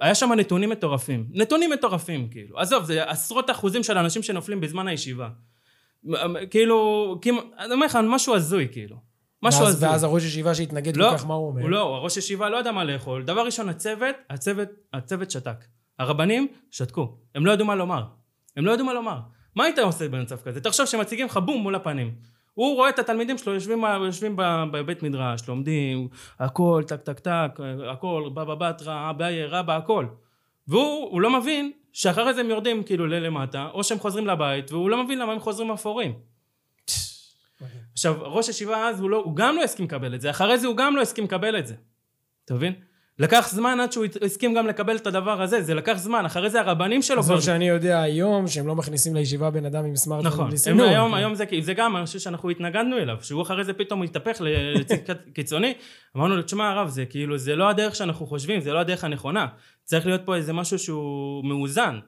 היה 0.07 0.15
שם 0.15 0.33
נתונים 0.37 0.71
מטורפים. 0.71 1.27
נתונים 1.33 1.71
מטורפים, 1.71 2.29
כאילו. 2.31 2.59
עזוב, 2.59 2.85
זה 2.85 3.05
עשרות 3.11 3.51
אחוזים 3.51 3.83
של 3.83 3.99
אנשים 3.99 4.23
שנופלים 4.23 4.61
בזמן 4.61 4.89
הישיבה. 4.89 5.29
כאילו, 6.51 7.19
כמעט- 7.23 7.45
אני 7.59 7.73
אומר 7.75 7.87
לך, 7.87 7.99
משהו 8.09 8.35
הזוי, 8.35 8.69
כאילו. 8.73 8.97
משהו 9.43 9.65
הזוי. 9.67 9.89
ואז 9.89 10.05
הראש 10.05 10.25
ישיבה 10.25 10.55
שהתנגד 10.55 10.97
לא, 10.97 11.11
כל 11.11 11.17
כך, 11.19 11.27
מה 11.27 11.35
הוא 11.35 11.49
אומר? 11.49 11.67
לא, 11.67 11.97
הראש 11.97 12.17
ישיבה 12.17 12.49
לא 12.49 12.57
ידע 12.57 12.73
מה 12.73 12.85
לאכול. 12.85 13.23
דבר 13.25 13.47
ראשון, 13.47 13.69
הצוות, 13.69 14.17
הצוות, 14.31 14.69
הצוות 14.93 15.31
שתק. 15.31 15.65
הרבנים 15.99 16.49
שתקו. 16.71 17.17
הם 17.35 17.47
לא 17.47 17.53
ידעו 17.53 17.67
מה 17.67 17.75
לומר. 17.75 18.05
הם 18.57 18.67
לא 18.67 18.73
ידעו 18.73 18.87
מה 18.87 18.93
לומר. 18.95 19.19
מה 19.57 19.65
היית 19.65 19.79
עושה 19.79 20.09
במצב 20.09 20.37
כזה? 20.37 20.61
תחשוב 20.61 20.87
שמציגים 20.87 21.27
לך 21.27 21.37
בום 21.37 21.63
מול 21.63 21.75
הפנים. 21.75 22.15
הוא 22.55 22.75
רואה 22.77 22.89
את 22.89 22.99
התלמידים 22.99 23.39
שלו 23.39 23.55
יושבים, 23.55 23.85
יושבים 24.05 24.37
בבית 24.73 25.03
מדרש, 25.03 25.49
לומדים, 25.49 26.09
הכל, 26.41 26.83
טק 26.87 27.01
טק 27.01 27.19
טק, 27.19 27.61
הכל, 27.93 28.31
בבא 28.35 28.55
בתרא, 28.55 29.11
אביי 29.11 29.47
רבא, 29.47 29.77
הכל. 29.77 30.07
והוא 30.69 31.11
הוא 31.11 31.21
לא 31.21 31.41
מבין 31.41 31.73
שאחרי 31.95 32.35
זה 32.35 32.41
הם 32.41 32.51
יורדים 32.51 32.83
כאילו 32.83 33.07
ללמטה, 33.07 33.69
או 33.73 33.85
שהם 33.85 33.99
חוזרים 33.99 34.27
לבית, 34.27 34.73
והוא 34.73 34.91
לא 34.91 35.05
מבין 35.05 35.19
למה 35.19 35.33
הם 35.33 35.41
חוזרים 35.41 35.71
אפורים. 35.71 36.15
עכשיו, 37.93 38.15
ראש 38.21 38.47
הישיבה 38.47 38.89
אז, 38.89 39.01
הוא, 39.01 39.11
לא, 39.11 39.17
הוא 39.17 39.37
גם 39.37 39.57
לא 39.57 39.63
הסכים 39.63 39.87
לקבל 39.87 40.15
את 40.15 40.21
זה, 40.21 40.31
אחרי 40.31 40.59
זה 40.59 40.67
הוא 40.67 40.77
גם 40.77 40.97
לא 40.97 41.03
הסכים 41.03 41.25
לקבל 41.25 41.59
את 41.59 41.67
זה. 41.67 41.75
אתה 42.45 42.55
מבין? 42.55 42.75
לקח 43.19 43.49
זמן 43.51 43.81
עד 43.81 43.93
שהוא 43.93 44.07
הסכים 44.23 44.55
גם 44.55 44.67
לקבל 44.67 44.97
את 44.97 45.07
הדבר 45.07 45.43
הזה, 45.43 45.63
זה 45.63 45.75
לקח 45.75 45.95
זמן, 45.97 46.25
אחרי 46.25 46.51
זה 46.51 46.61
הרבנים 46.61 47.03
שלו 47.03 47.19
עזוב 47.19 47.41
שאני 47.41 47.69
יודע 47.69 48.03
היום 48.03 48.49
שהם 48.49 48.67
לא 48.67 48.75
מכניסים 48.75 49.15
לישיבה 49.15 49.51
בן 49.51 49.67
אדם 49.67 49.85
עם 49.85 49.97
סמארטפון 49.97 50.33
נכון, 50.33 50.49
בלי 50.49 50.59
סינון. 50.59 50.89
היום, 50.89 51.11
כן. 51.11 51.17
היום 51.17 51.35
זה, 51.35 51.45
זה 51.61 51.75
גם 51.75 51.93
משהו 51.93 52.21
שאנחנו 52.21 52.51
התנגדנו 52.51 52.99
אליו, 52.99 53.17
שהוא 53.23 53.43
אחרי 53.43 53.65
זה 53.65 53.73
פתאום 53.73 54.03
התהפך 54.03 54.41
לצד 54.41 55.15
קיצוני, 55.35 55.75
אמרנו 56.17 56.37
לו, 56.37 56.43
תשמע 56.43 56.71
הרב, 56.71 56.89
זה 56.89 57.07
כאילו, 57.07 57.39
זה 57.39 57.57
לא 57.57 57.69
הדרך 57.69 57.95
שאנחנו 57.95 58.27
חושבים, 58.27 58.61
זה 58.61 58.73
לא 58.73 58.79
הדרך 58.79 59.05
הנכונה, 59.05 59.47
צריך 59.85 60.07
להיות 60.07 60.21
פה 60.25 60.37
איזה 60.37 60.53
משהו 60.53 60.79
שהוא 60.79 61.45
מאוזן, 61.45 61.99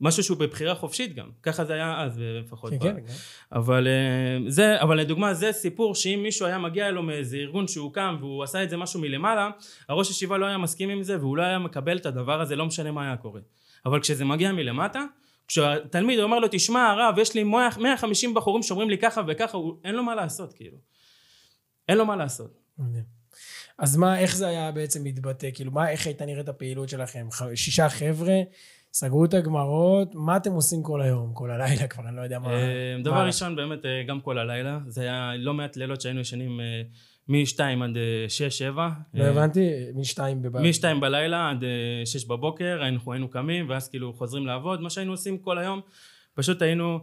משהו 0.00 0.22
שהוא 0.22 0.38
בבחירה 0.38 0.74
חופשית 0.74 1.14
גם, 1.14 1.30
ככה 1.42 1.64
זה 1.64 1.72
היה 1.72 2.02
אז 2.02 2.18
לפחות. 2.18 2.70
כן, 2.70 2.78
כן, 2.78 2.96
כן. 2.96 3.12
אבל 3.52 3.88
אה, 3.88 4.50
זה, 4.50 4.82
אבל 4.82 4.98
לדוגמה 5.00 5.34
זה 5.34 5.52
סיפור 5.52 5.94
שאם 5.94 6.20
מישהו 6.22 6.46
היה 6.46 6.58
מגיע 6.58 6.88
אליו 6.88 7.02
מאיזה 7.02 7.36
ארגון 7.36 7.68
שהוא 7.68 7.92
קם 7.92 8.16
והוא 8.20 8.42
עשה 8.42 8.62
את 8.62 8.70
זה 8.70 8.76
משהו 8.76 9.00
מלמעלה, 9.00 9.50
הראש 9.88 10.10
ישיבה 10.10 10.38
לא 10.38 10.46
היה 10.46 10.58
מסכים 10.58 10.90
עם 10.90 11.02
זה 11.02 11.18
והוא 11.18 11.36
לא 11.36 11.42
היה 11.42 11.58
מקבל 11.58 11.96
את 11.96 12.06
הדבר 12.06 12.40
הזה, 12.40 12.56
לא 12.56 12.66
משנה 12.66 12.92
מה 12.92 13.04
היה 13.04 13.16
קורה. 13.16 13.40
אבל 13.86 14.00
כשזה 14.00 14.24
מגיע 14.24 14.52
מלמטה, 14.52 15.04
כשהתלמיד 15.48 16.18
אומר 16.20 16.38
לו 16.38 16.48
תשמע 16.50 16.90
הרב 16.90 17.18
יש 17.18 17.34
לי 17.34 17.44
100 17.44 17.68
150 17.78 18.34
בחורים 18.34 18.62
שאומרים 18.62 18.90
לי 18.90 18.98
ככה 18.98 19.22
וככה, 19.28 19.56
הוא, 19.56 19.74
אין 19.84 19.94
לו 19.94 20.02
מה 20.02 20.14
לעשות 20.14 20.52
כאילו. 20.52 20.78
אין 21.88 21.98
לו 21.98 22.06
מה 22.06 22.16
לעשות. 22.16 22.58
אז 23.78 23.96
מה, 23.96 24.18
איך 24.18 24.36
זה 24.36 24.48
היה 24.48 24.72
בעצם 24.72 25.04
מתבטא? 25.04 25.48
כאילו, 25.54 25.72
מה, 25.72 25.90
איך 25.90 26.06
הייתה 26.06 26.26
נראית 26.26 26.48
הפעילות 26.48 26.88
שלכם? 26.88 27.28
שישה 27.54 27.88
חבר'ה, 27.88 28.34
סגרו 28.92 29.24
את 29.24 29.34
הגמרות, 29.34 30.14
מה 30.14 30.36
אתם 30.36 30.52
עושים 30.52 30.82
כל 30.82 31.02
היום? 31.02 31.30
כל 31.34 31.50
הלילה 31.50 31.86
כבר, 31.86 32.08
אני 32.08 32.16
לא 32.16 32.22
יודע 32.22 32.38
מה... 32.38 32.50
אה, 32.50 32.96
דבר 33.04 33.26
ראשון 33.26 33.56
באמת 33.56 33.84
אה, 33.84 34.02
גם 34.08 34.20
כל 34.20 34.38
הלילה, 34.38 34.78
זה 34.86 35.02
היה 35.02 35.32
לא 35.38 35.54
מעט 35.54 35.76
לילות 35.76 36.00
שהיינו 36.00 36.20
ישנים 36.20 36.60
מ-2 37.28 37.60
עד 37.60 37.96
6-7. 38.74 38.78
לא 39.14 39.24
הבנתי, 39.24 39.70
משתיים 39.94 40.42
בבית. 40.42 40.84
מ-2 40.84 41.00
בלילה 41.00 41.50
עד 41.50 41.64
6 42.04 42.24
בבוקר, 42.24 42.78
אנחנו 42.88 43.12
היינו 43.12 43.28
קמים, 43.28 43.70
ואז 43.70 43.88
כאילו 43.88 44.12
חוזרים 44.12 44.46
לעבוד. 44.46 44.80
מה 44.80 44.90
שהיינו 44.90 45.12
עושים 45.12 45.38
כל 45.38 45.58
היום, 45.58 45.80
פשוט 46.34 46.62
היינו 46.62 46.94
אה, 46.94 46.98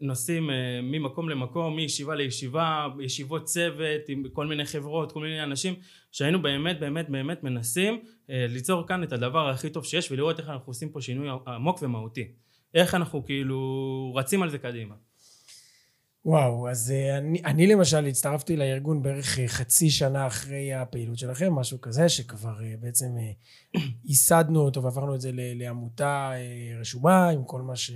נוסעים 0.00 0.50
אה, 0.50 0.80
ממקום 0.82 1.28
למקום, 1.28 1.76
מישיבה 1.76 2.14
לישיבה, 2.14 2.86
ישיבות 3.00 3.44
צוות 3.44 4.08
עם 4.08 4.24
כל 4.32 4.46
מיני 4.46 4.64
חברות, 4.64 5.12
כל 5.12 5.20
מיני 5.20 5.42
אנשים, 5.42 5.74
שהיינו 6.12 6.42
באמת 6.42 6.80
באמת 6.80 7.08
באמת 7.08 7.44
מנסים 7.44 8.00
אה, 8.30 8.46
ליצור 8.48 8.86
כאן 8.86 9.02
את 9.02 9.12
הדבר 9.12 9.48
הכי 9.48 9.70
טוב 9.70 9.84
שיש, 9.84 10.10
ולראות 10.10 10.38
איך 10.38 10.48
אנחנו 10.48 10.70
עושים 10.70 10.88
פה 10.88 11.00
שינוי 11.00 11.28
עמוק 11.46 11.78
ומהותי. 11.82 12.28
איך 12.74 12.94
אנחנו 12.94 13.24
כאילו 13.24 14.12
רצים 14.16 14.42
על 14.42 14.50
זה 14.50 14.58
קדימה. 14.58 14.94
וואו, 16.24 16.68
אז 16.68 16.90
אה, 16.90 17.18
אני, 17.18 17.42
אני 17.44 17.66
למשל 17.66 18.06
הצטרפתי 18.06 18.56
לארגון 18.56 19.02
בערך 19.02 19.38
אה, 19.38 19.48
חצי 19.48 19.90
שנה 19.90 20.26
אחרי 20.26 20.74
הפעילות 20.74 21.18
שלכם, 21.18 21.52
משהו 21.52 21.80
כזה, 21.80 22.08
שכבר 22.08 22.64
אה, 22.64 22.74
בעצם 22.80 23.06
אה, 23.18 23.80
ייסדנו 24.04 24.60
אותו 24.60 24.82
ועברנו 24.82 25.14
את 25.14 25.20
זה 25.20 25.30
לעמותה 25.34 26.32
אה, 26.34 26.80
רשומה, 26.80 27.28
עם 27.28 27.44
כל 27.44 27.62
מה 27.62 27.76
ש, 27.76 27.90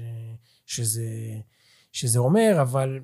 שזה, 0.67 1.05
שזה 1.93 2.19
אומר, 2.19 2.59
אבל 2.63 3.01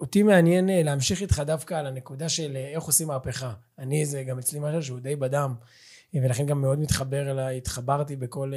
אותי 0.00 0.22
מעניין 0.22 0.70
אה, 0.70 0.82
להמשיך 0.82 1.22
איתך 1.22 1.42
דווקא 1.46 1.74
על 1.74 1.86
הנקודה 1.86 2.28
של 2.28 2.56
אה, 2.56 2.68
איך 2.68 2.84
עושים 2.84 3.08
מהפכה. 3.08 3.52
אני, 3.78 4.06
זה 4.06 4.24
גם 4.24 4.38
אצלי 4.38 4.58
משהו 4.62 4.82
שהוא 4.82 5.00
די 5.00 5.16
בדם, 5.16 5.54
אה, 6.14 6.20
ולכן 6.24 6.46
גם 6.46 6.60
מאוד 6.60 6.78
מתחבר 6.78 7.30
אליי, 7.30 7.56
התחברתי 7.56 8.16
בכל, 8.16 8.52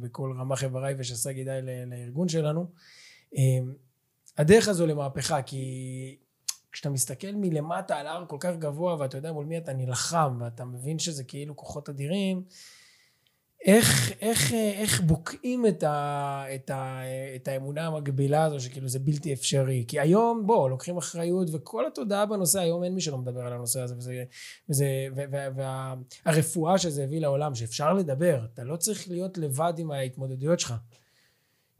בכל 0.00 0.34
רמה 0.38 0.56
חבריי 0.56 0.94
ושס"ה 0.98 1.32
גידי 1.32 1.58
ל- 1.62 1.84
לארגון 1.84 2.28
שלנו. 2.28 2.66
הדרך 4.38 4.68
הזו 4.68 4.86
למהפכה, 4.86 5.42
כי 5.42 6.16
כשאתה 6.72 6.90
מסתכל 6.90 7.32
מלמטה 7.34 7.96
על 7.96 8.06
הר 8.06 8.24
כל 8.28 8.36
כך 8.40 8.56
גבוה 8.58 8.96
ואתה 8.98 9.18
יודע 9.18 9.32
מול 9.32 9.46
מי 9.46 9.58
אתה 9.58 9.72
נלחם 9.72 10.36
ואתה 10.40 10.64
מבין 10.64 10.98
שזה 10.98 11.24
כאילו 11.24 11.56
כוחות 11.56 11.88
אדירים, 11.88 12.42
איך, 13.64 14.12
איך, 14.20 14.52
איך 14.52 15.00
בוקעים 15.00 15.66
את, 15.66 15.82
ה, 15.82 16.44
את, 16.54 16.70
ה, 16.70 17.00
את 17.36 17.48
האמונה 17.48 17.86
המקבילה 17.86 18.44
הזו 18.44 18.60
שכאילו 18.60 18.88
זה 18.88 18.98
בלתי 18.98 19.32
אפשרי? 19.32 19.84
כי 19.88 20.00
היום, 20.00 20.46
בוא, 20.46 20.70
לוקחים 20.70 20.96
אחריות 20.96 21.48
וכל 21.52 21.86
התודעה 21.86 22.26
בנושא, 22.26 22.60
היום 22.60 22.84
אין 22.84 22.94
מי 22.94 23.00
שלא 23.00 23.18
מדבר 23.18 23.40
על 23.40 23.52
הנושא 23.52 23.80
הזה 23.80 23.94
וזה, 23.96 24.24
וזה, 24.68 25.08
והרפואה 26.24 26.78
שזה 26.78 27.04
הביא 27.04 27.20
לעולם, 27.20 27.54
שאפשר 27.54 27.92
לדבר, 27.92 28.44
אתה 28.54 28.64
לא 28.64 28.76
צריך 28.76 29.08
להיות 29.08 29.38
לבד 29.38 29.72
עם 29.78 29.90
ההתמודדויות 29.90 30.60
שלך. 30.60 30.74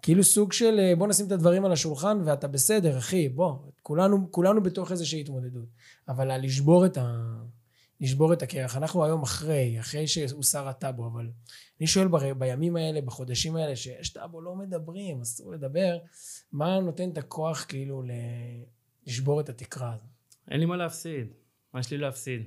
כאילו 0.03 0.25
סוג 0.25 0.53
של 0.53 0.81
אה, 0.81 0.97
בוא 0.97 1.07
נשים 1.07 1.27
את 1.27 1.33
הדברים 1.33 1.65
על 1.65 1.73
השולחן 1.73 2.19
ואתה 2.25 2.49
בסדר 2.49 2.99
אחי 2.99 3.29
בוא 3.29 3.57
כולנו 3.83 4.29
כולנו 4.31 4.63
בתוך 4.63 4.93
איזושהי 4.93 5.21
התמודדות 5.21 5.69
אבל 6.09 6.37
לשבור 6.37 6.87
את 6.87 6.99
ה... 6.99 7.25
לשבור 8.05 8.33
את 8.33 8.43
הקרח 8.43 8.77
אנחנו 8.77 9.05
היום 9.05 9.23
אחרי 9.23 9.81
אחרי 9.81 10.07
שהוסר 10.07 10.69
הטאבו 10.69 11.07
אבל 11.07 11.31
אני 11.81 11.87
שואל 11.87 12.09
ב... 12.09 12.33
בימים 12.39 12.77
האלה 12.77 13.01
בחודשים 13.01 13.57
האלה 13.57 13.77
שיש 13.77 14.09
טאבו 14.09 14.41
לא 14.41 14.55
מדברים 14.55 15.21
אסור 15.21 15.53
לדבר 15.53 15.99
מה 16.53 16.81
נותן 16.81 17.11
את 17.11 17.19
הכוח 17.19 17.65
כאילו. 17.69 18.03
לשבור 19.07 19.41
את 19.41 19.49
התקרה 19.49 19.93
הזאת 19.93 20.15
אין 20.51 20.61
לי 20.61 20.67
מה 20.67 20.77
להפסיד. 20.77 21.27
מה 21.73 21.81
יש 21.81 21.91
לי 21.91 21.99
להפסיד? 21.99 22.43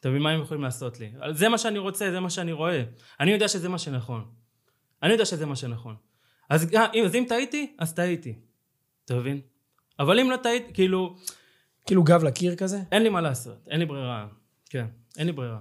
אתה 0.00 0.08
מבין 0.08 0.22
מה 0.22 0.30
הם 0.30 0.42
יכולים 0.42 0.62
לעשות 0.62 1.00
לי? 1.00 1.12
זה 1.32 1.48
מה 1.48 1.58
שאני 1.58 1.78
רוצה, 1.78 2.10
זה 2.10 2.20
מה 2.20 2.30
שאני 2.30 2.52
רואה. 2.52 2.82
אני 3.20 3.30
יודע 3.30 3.48
שזה 3.48 3.68
מה 3.68 3.78
שנכון. 3.78 4.24
אני 5.02 5.12
יודע 5.12 5.24
שזה 5.24 5.46
מה 5.46 5.56
שנכון. 5.56 5.96
אז, 6.50 6.74
אה, 6.74 7.04
אז 7.04 7.14
אם 7.14 7.24
טעיתי, 7.28 7.76
אז 7.78 7.94
טעיתי. 7.94 8.38
אתה 9.04 9.14
מבין? 9.14 9.40
אבל 9.98 10.20
אם 10.20 10.30
לא 10.30 10.36
טעיתי, 10.36 10.74
כאילו, 10.74 11.16
כאילו 11.86 12.04
גב 12.04 12.24
לקיר 12.24 12.56
כזה 12.56 12.80
אין 12.92 13.02
לי 13.02 13.08
מה 13.08 13.20
לעשות. 13.20 13.68
אין 13.68 13.80
לי 13.80 13.86
ברירה. 13.86 14.26
כן, 14.70 14.86
אין 15.18 15.26
לי 15.26 15.32
ברירה. 15.32 15.58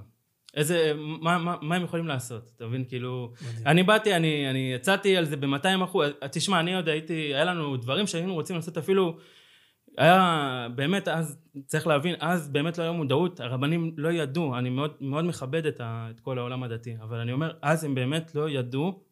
איזה, 0.56 0.94
מה, 0.96 1.38
מה, 1.38 1.56
מה 1.62 1.76
הם 1.76 1.84
יכולים 1.84 2.08
לעשות? 2.08 2.52
אתה 2.56 2.68
מבין? 2.68 2.86
כאילו, 2.88 3.32
מדהים. 3.42 3.68
אני 3.68 3.84
באתי, 3.84 4.16
אני, 4.16 4.50
אני 4.50 4.74
יצאתי 4.74 5.18
על 5.18 5.26
זה 5.26 5.38
ב-200 5.38 5.84
אחוז. 5.84 6.10
תשמע, 6.32 6.60
אני 6.60 6.76
עוד 6.76 6.90
הייתי, 6.90 7.14
היה 7.14 7.46
לנו 7.46 7.78
דברים 7.78 8.08
שהיינו 8.08 8.34
רוצים 8.34 8.56
לעשות 8.56 8.78
אפילו, 8.78 9.18
היה 9.98 10.68
באמת 10.76 11.08
אז, 11.08 11.38
צריך 11.66 11.88
להבין, 11.88 12.16
אז 12.20 12.50
באמת 12.52 12.78
לא 12.78 12.84
היה 12.84 12.92
מודעות, 12.92 13.40
הרבנים 13.40 13.94
לא 13.98 14.10
ידעו, 14.10 14.58
אני 14.58 14.70
מאוד, 14.70 14.94
מאוד 15.02 15.26
מכבד 15.26 15.66
את, 15.66 15.80
ה, 15.80 16.08
את 16.12 16.20
כל 16.20 16.38
העולם 16.38 16.64
הדתי, 16.64 16.96
אבל 17.02 17.20
אני 17.20 17.32
אומר, 17.32 17.52
אז 17.62 17.84
הם 17.84 17.96
באמת 17.96 18.36
לא 18.36 18.50
ידעו 18.50 19.04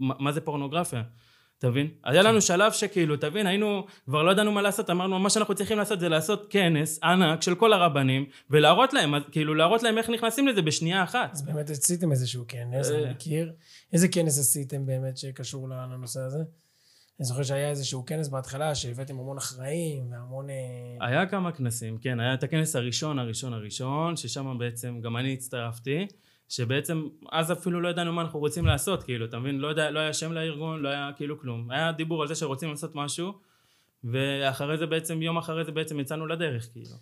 מה, 0.00 0.14
מה 0.18 0.32
זה 0.32 0.40
פורנוגרפיה. 0.40 1.02
אתה 1.60 1.70
מבין? 1.70 1.88
היה 2.04 2.22
לנו 2.22 2.40
שלב 2.40 2.72
שכאילו, 2.72 3.16
תבין, 3.16 3.46
היינו, 3.46 3.86
כבר 4.04 4.22
לא 4.22 4.30
ידענו 4.30 4.52
מה 4.52 4.62
לעשות, 4.62 4.90
אמרנו, 4.90 5.18
מה 5.18 5.30
שאנחנו 5.30 5.54
צריכים 5.54 5.78
לעשות 5.78 6.00
זה 6.00 6.08
לעשות 6.08 6.46
כנס 6.50 6.98
ענק 7.02 7.42
של 7.42 7.54
כל 7.54 7.72
הרבנים, 7.72 8.26
ולהראות 8.50 8.92
להם, 8.92 9.14
כאילו, 9.32 9.54
להראות 9.54 9.82
להם 9.82 9.98
איך 9.98 10.10
נכנסים 10.10 10.48
לזה 10.48 10.62
בשנייה 10.62 11.02
אחת. 11.02 11.30
אז 11.32 11.42
באמת 11.42 11.70
עשיתם 11.70 12.12
איזשהו 12.12 12.44
כנס 12.48 12.90
אה. 12.90 12.98
אני 12.98 13.10
מכיר 13.10 13.52
איזה 13.92 14.08
כנס 14.08 14.38
עשיתם 14.38 14.86
באמת 14.86 15.16
שקשור 15.16 15.68
לנושא 15.68 16.20
הזה 16.20 16.38
אני 17.20 17.26
זוכר 17.26 17.42
שהיה 17.42 17.70
איזשהו 17.70 18.04
כנס 18.06 18.28
בהתחלה 18.28 18.74
שהבאתם 18.74 19.18
המון 19.18 19.36
אחראים 19.36 20.12
והמון... 20.12 20.50
אה, 20.50 21.06
היה 21.08 21.26
כמה 21.26 21.52
כנסים, 21.52 21.98
כן, 21.98 22.20
היה 22.20 22.34
את 22.34 22.42
הכנס 22.42 22.76
הראשון, 22.76 23.18
הראשון, 23.18 23.52
הראשון, 23.52 24.16
ששם 24.16 24.58
בעצם 24.58 25.00
גם 25.00 25.16
אני 25.16 25.32
הצטרפתי, 25.32 26.06
שבעצם 26.50 27.08
אז 27.32 27.52
אפילו 27.52 27.80
לא 27.80 27.88
ידענו 27.88 28.12
מה 28.12 28.22
אנחנו 28.22 28.38
רוצים 28.38 28.66
לעשות, 28.66 29.02
כאילו, 29.02 29.26
אתה 29.26 29.38
מבין? 29.38 29.58
לא, 29.58 29.68
יודע, 29.68 29.90
לא 29.90 29.98
היה 29.98 30.12
שם 30.12 30.32
לארגון, 30.32 30.80
לא 30.80 30.88
היה 30.88 31.10
כאילו 31.16 31.38
כלום. 31.40 31.70
היה 31.70 31.92
דיבור 31.92 32.22
על 32.22 32.28
זה 32.28 32.34
שרוצים 32.34 32.70
לעשות 32.70 32.94
משהו, 32.94 33.32
ואחרי 34.04 34.78
זה 34.78 34.86
בעצם, 34.86 35.22
יום 35.22 35.38
אחרי 35.38 35.64
זה 35.64 35.72
בעצם 35.72 36.00
יצאנו 36.00 36.26
לדרך, 36.26 36.68
כאילו. 36.72 36.94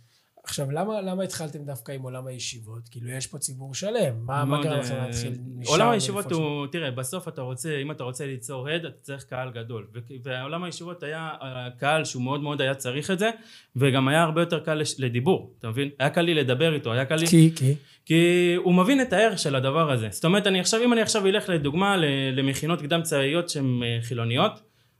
עכשיו, 0.44 0.70
למה, 0.70 1.00
למה 1.00 1.22
התחלתם 1.22 1.64
דווקא 1.64 1.92
עם 1.92 2.02
עולם 2.02 2.26
הישיבות? 2.26 2.88
כאילו, 2.90 3.10
יש 3.10 3.26
פה 3.26 3.38
ציבור 3.38 3.74
שלם. 3.74 4.26
מה, 4.26 4.44
מה 4.44 4.62
גרם 4.62 4.80
לכם 4.80 4.94
אה, 4.94 5.06
להתחיל 5.06 5.38
משם? 5.56 5.70
עולם 5.72 5.90
הישיבות? 5.90 6.32
הוא, 6.32 6.66
תראה, 6.66 6.90
בסוף 6.90 7.28
אתה 7.28 7.42
רוצה, 7.42 7.78
אם 7.82 7.90
אתה 7.90 8.04
רוצה 8.04 8.26
ליצור 8.26 8.68
הד, 8.68 8.84
אתה 8.84 8.98
צריך 9.02 9.24
קהל 9.24 9.50
גדול. 9.50 9.86
ועולם 10.22 10.64
הישיבות 10.64 11.02
היה 11.02 11.30
קהל 11.78 12.04
שהוא 12.04 12.22
מאוד 12.22 12.40
מאוד 12.40 12.60
היה 12.60 12.74
צריך 12.74 13.10
את 13.10 13.18
זה, 13.18 13.30
וגם 13.76 14.08
היה 14.08 14.22
הרבה 14.22 14.42
יותר 14.42 14.60
קל 14.60 14.82
לדיבור, 14.98 15.54
אתה 15.58 15.68
מבין? 15.68 15.90
היה 15.98 16.10
קל 16.10 16.22
לי 16.22 16.34
לדבר 16.34 16.74
איתו, 16.74 16.92
היה 16.92 17.04
קל 17.04 17.16
לי... 17.16 17.26
כי, 17.26 17.50
כי. 17.56 17.74
כי 18.08 18.54
הוא 18.56 18.74
מבין 18.74 19.00
את 19.00 19.12
הערך 19.12 19.38
של 19.38 19.56
הדבר 19.56 19.92
הזה. 19.92 20.08
זאת 20.10 20.24
אומרת, 20.24 20.46
אני 20.46 20.60
עכשיו, 20.60 20.84
אם 20.84 20.92
אני 20.92 21.00
עכשיו 21.02 21.26
אלך 21.26 21.48
לדוגמה 21.48 21.96
למכינות 22.32 22.82
קדם 22.82 23.02
צבאיות 23.02 23.48
שהן 23.48 23.82
אה, 23.82 23.98
חילוניות, 24.02 24.52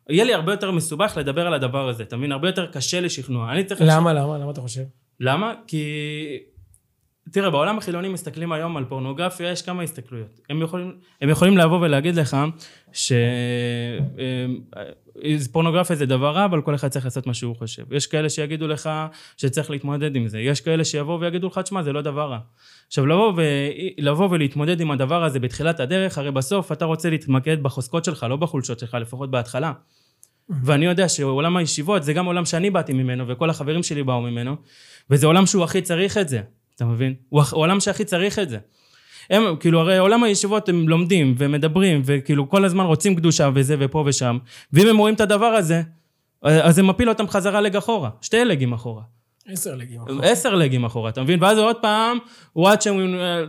יהיה 0.09 0.25
לי 0.25 0.35
הרבה 0.35 0.53
יותר 0.53 0.71
מסובך 0.71 1.17
לדבר 1.17 1.47
על 1.47 1.55
הדבר 1.55 1.89
הזה, 1.89 2.03
אתה 2.03 2.17
מבין? 2.17 2.33
הרבה 2.33 2.49
יותר 2.49 2.67
קשה 2.67 3.01
לשכנוע. 3.01 3.53
אני 3.53 3.65
צריך... 3.65 3.81
למה, 3.85 4.13
למה? 4.13 4.39
למה 4.39 4.51
אתה 4.51 4.61
חושב? 4.61 4.83
למה? 5.21 5.55
כי... 5.67 5.85
תראה, 7.33 7.51
בעולם 7.51 7.79
החילוני 7.79 8.09
מסתכלים 8.09 8.53
היום 8.53 8.77
על 8.77 8.85
פורנוגרפיה, 8.85 9.51
יש 9.51 9.63
כמה 9.63 9.83
הסתכלויות. 9.83 10.41
הם 10.51 10.63
יכולים, 10.63 10.93
הם 11.21 11.29
יכולים 11.29 11.59
לבוא 11.59 11.79
ולהגיד 11.81 12.17
לך 12.17 12.37
שפורנוגרפיה 15.33 15.97
זה 15.97 16.07
דבר 16.07 16.31
רע, 16.31 16.45
אבל 16.45 16.63
כל 16.63 16.75
אחד 16.75 16.89
צריך 16.89 17.05
לעשות 17.05 17.27
מה 17.27 17.35
שהוא 17.35 17.57
חושב. 17.57 17.93
יש 17.93 18.07
כאלה 18.07 18.29
שיגידו 18.29 18.69
לך 18.69 18.91
שצריך 19.37 19.71
להתמודד 19.71 20.17
עם 20.17 20.29
זה. 20.29 20.41
יש 20.41 20.61
כאלה 20.61 20.85
שיבואו 20.85 21.21
ויגידו 21.21 21.47
לך, 21.47 21.59
תשמע, 21.59 21.83
זה 21.83 21.93
לא 21.93 22.03
דבר 22.03 22.31
רע. 22.31 22.39
עכשיו, 22.87 23.07
לבוא, 23.07 23.33
ו... 23.37 23.43
לבוא 23.99 24.29
ולהתמודד 24.31 24.81
עם 24.81 24.91
הדבר 24.91 25.25
הזה 25.25 25.41
בתחילת 25.41 25.81
הדרך, 25.81 26.19
הרי 26.19 26.31
בסוף 26.31 26.73
אתה 26.73 26.85
רוצה 26.85 27.11
להתמקד 27.11 27.63
בחוזקות 27.63 28.05
שלך, 28.05 28.27
לא 28.31 28.37
בחולשות 28.37 28.79
שלך, 28.79 28.95
לפחות 28.95 29.31
בהתחלה. 29.31 29.73
ואני 30.63 30.87
יודע 30.87 31.09
שעולם 31.09 31.57
הישיבות 31.57 32.03
זה 32.03 32.13
גם 32.13 32.27
עולם 32.27 32.45
שאני 32.45 32.71
באתי 32.71 32.93
ממנו 32.93 33.29
וכל 33.29 33.51
החברים 33.51 33.83
שלי 33.83 34.03
באו 34.03 34.21
ממנו 34.21 34.57
וזה 35.11 35.27
עולם 35.27 35.47
שהוא 35.47 35.65
הכי 35.65 35.83
צריך 35.83 36.19
את 36.19 36.29
זה, 36.29 36.41
אתה 36.79 36.87
מבין? 36.87 37.15
הוא 37.29 37.41
הח- 37.41 37.53
עולם 37.53 37.81
שהכי 37.81 38.05
צריך 38.05 38.39
את 38.39 38.49
זה. 38.49 38.59
הם, 39.31 39.43
כאילו, 39.61 39.81
הרי 39.81 39.99
עולם 39.99 40.23
הישיבות 40.25 40.69
הם 40.69 40.89
לומדים 40.89 41.35
ומדברים 41.39 42.03
וכאילו 42.05 42.51
כל 42.51 42.65
הזמן 42.65 42.85
רוצים 42.85 43.15
קדושה 43.17 43.51
וזה 43.55 43.77
ופה 43.79 44.05
ושם 44.07 44.39
ואם 44.73 44.87
הם 44.89 44.97
רואים 44.99 45.15
את 45.15 45.21
הדבר 45.21 45.47
הזה 45.47 45.83
אז 46.43 46.75
זה 46.75 46.83
מפיל 46.83 47.09
אותם 47.09 47.29
חזרה 47.29 47.61
לג 47.61 47.77
אחורה, 47.77 48.11
שתי 48.21 48.45
לגים 48.45 48.73
אחורה. 48.73 49.03
עשר 49.49 49.75
לגים. 49.75 50.01
עשר 50.23 50.55
לגים 50.55 50.85
אחורה, 50.85 51.11
אתה 51.11 51.23
מבין? 51.23 51.43
ואז 51.43 51.59
עוד 51.59 51.77
פעם, 51.77 52.19
הוא 52.53 52.69
עד 52.69 52.83
שהוא, 52.83 53.01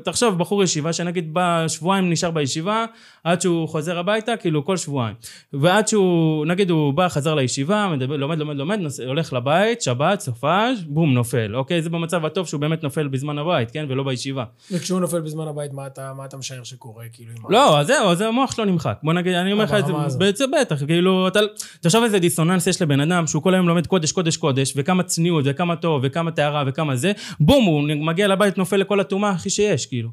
תחשוב, 0.03 0.37
בחור 0.37 0.63
ישיבה 0.63 0.93
שנגיד 0.93 1.33
בא 1.33 1.65
שבועיים 1.67 2.09
נשאר 2.09 2.31
בישיבה, 2.31 2.85
עד 3.23 3.41
שהוא 3.41 3.67
חוזר 3.67 3.99
הביתה, 3.99 4.37
כאילו 4.37 4.65
כל 4.65 4.77
שבועיים. 4.77 5.15
ועד 5.53 5.87
שהוא, 5.87 6.45
נגיד 6.45 6.69
הוא 6.69 6.93
בא, 6.93 7.07
חזר 7.09 7.35
לישיבה, 7.35 7.87
מדבר, 7.87 8.17
לומד, 8.17 8.37
לומד, 8.39 8.55
לומד, 8.55 8.79
נוס, 8.79 8.99
הולך 8.99 9.33
לבית, 9.33 9.81
שבת, 9.81 10.19
סופש, 10.19 10.83
בום, 10.87 11.13
נופל. 11.13 11.55
אוקיי? 11.55 11.81
זה 11.81 11.89
במצב 11.89 12.25
הטוב 12.25 12.47
שהוא 12.47 12.61
באמת 12.61 12.83
נופל 12.83 13.07
בזמן 13.07 13.37
הבית, 13.37 13.71
כן? 13.71 13.85
ולא 13.89 14.03
בישיבה. 14.03 14.43
וכשהוא 14.71 14.99
נופל 14.99 15.21
בזמן 15.21 15.47
הבית, 15.47 15.73
מה 15.73 15.87
אתה, 15.87 16.13
מה 16.17 16.25
אתה 16.25 16.37
משער 16.37 16.63
שקורה? 16.63 17.05
כאילו, 17.13 17.31
לא, 17.49 17.79
אז 17.79 17.87
זהו, 17.87 18.09
אז 18.09 18.21
המוח 18.21 18.51
שלו 18.51 18.65
נמחק. 18.65 18.97
בוא 19.03 19.13
נגיד, 19.13 19.33
אני 19.33 19.51
אומר 19.53 19.63
לך 19.63 19.73
את. 19.73 19.85
זה, 19.85 20.31
זה 20.35 20.45
בטח, 20.61 20.85
כאילו, 20.85 21.27
אתה, 21.27 21.39
תחשוב 21.79 22.03
איזה 22.03 22.19
דיסוננס 22.19 22.67
יש 22.67 22.81
לבן 22.81 22.99
אדם 22.99 23.27
שהוא 23.27 23.43
כל 23.43 23.53
היום 23.53 23.67
לומד 23.67 23.87
קודש, 23.87 24.11
קודש, 24.11 24.37
קודש, 24.37 24.73
וכמה 24.75 25.03
צניעות, 25.03 25.43
וכמה 25.47 25.75
טוב, 25.75 25.88
וכמה 26.03 26.31
טהרה, 26.31 26.63
וכמה 26.67 26.95
זה, 26.95 27.11
בום, 27.39 27.65
הוא 27.65 27.81
מגיע 28.05 28.27
לבית, 28.27 28.57
נופל 28.57 28.77
לכל 28.77 28.99
הטומאה 28.99 29.29
הכי 29.29 29.49
שיש, 29.49 29.85
כאילו. 29.85 30.09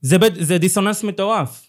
זה, 0.00 0.18
בית- 0.18 0.34
זה 0.38 0.58
דיסוננס 0.58 1.04
מטורף. 1.04 1.64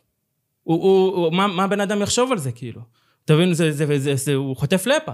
הוא, 0.64 0.84
הוא, 0.84 1.16
הוא, 1.26 1.34
מה, 1.34 1.48
מה 1.48 1.64
הבן 1.64 1.82
אדם 1.82 2.02
יחשוב 2.02 2.32
על 2.32 2.38
זה, 2.38 2.52
כאילו? 2.52 2.82
אתה 3.26 3.34
מבין, 3.36 3.54
זה, 3.54 3.72
זה, 3.72 4.00
זה, 4.00 4.16
זה, 4.16 4.34
הוא 4.36 4.56
חוטף 4.56 4.88
לפה. 4.88 5.12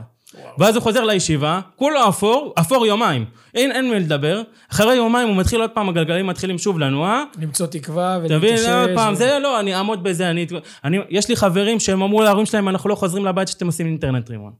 ואז 0.58 0.76
הוא 0.76 0.84
חוזר 0.84 1.04
לישיבה, 1.04 1.60
כולו 1.76 2.10
אפור, 2.10 2.54
אפור 2.60 2.86
יומיים. 2.86 3.26
אין, 3.56 3.72
אין 3.72 3.90
מי 3.90 4.00
לדבר. 4.00 4.42
אחרי 4.72 4.96
יומיים 4.96 5.28
הוא 5.28 5.36
מתחיל 5.38 5.62
עוד 5.62 5.70
פעם, 5.70 5.90
הגלגלים 5.90 6.28
מתחילים 6.28 6.58
שוב 6.58 6.80
לנוע. 6.80 7.24
למצוא 7.42 7.68
תקווה 7.68 8.18
מבין? 8.20 8.32
ולהתאושש. 8.42 8.68
עוד 8.68 8.90
פעם, 8.96 9.14
ו- 9.14 9.16
זה 9.16 9.38
לא, 9.42 9.60
אני 9.60 9.76
אעמוד 9.76 10.04
בזה, 10.04 10.30
אני... 10.30 10.46
אני... 10.84 10.98
יש 11.10 11.30
לי 11.30 11.36
חברים 11.36 11.80
שהם 11.80 12.02
אמרו 12.02 12.22
להורים 12.24 12.46
שלהם, 12.46 12.70
אנחנו 12.70 12.90
לא 12.90 12.96
חוזרים 12.96 13.26
לבית 13.26 13.48
שאתם 13.48 13.66
עושים 13.66 13.86
אינטרנט 13.86 14.30
רימון. 14.30 14.52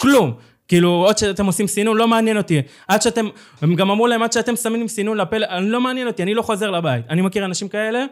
כלום. 0.00 0.34
כאילו, 0.68 0.90
עוד 0.90 1.18
שאתם 1.18 1.46
עושים 1.46 1.66
סינון, 1.66 1.96
לא 1.96 2.08
מעניין 2.08 2.36
אותי. 2.36 2.62
עד 2.88 3.02
שאתם... 3.02 3.28
הם 3.62 3.74
גם 3.74 3.90
אמרו 3.90 4.06
להם, 4.06 4.22
עד 4.22 4.32
שאתם 4.32 4.56
שמים 4.56 4.88
סינון 4.88 5.18
אני 5.32 5.68
לא 5.68 5.80
מעניין 5.80 6.06
אותי, 6.06 6.22
אני 6.22 6.34
לא 6.34 6.42
חוזר 6.42 6.70
לבית. 6.70 7.04
אני 7.10 7.22
מכיר 7.22 7.44
אנשים 7.44 7.68
כאלה, 7.68 8.04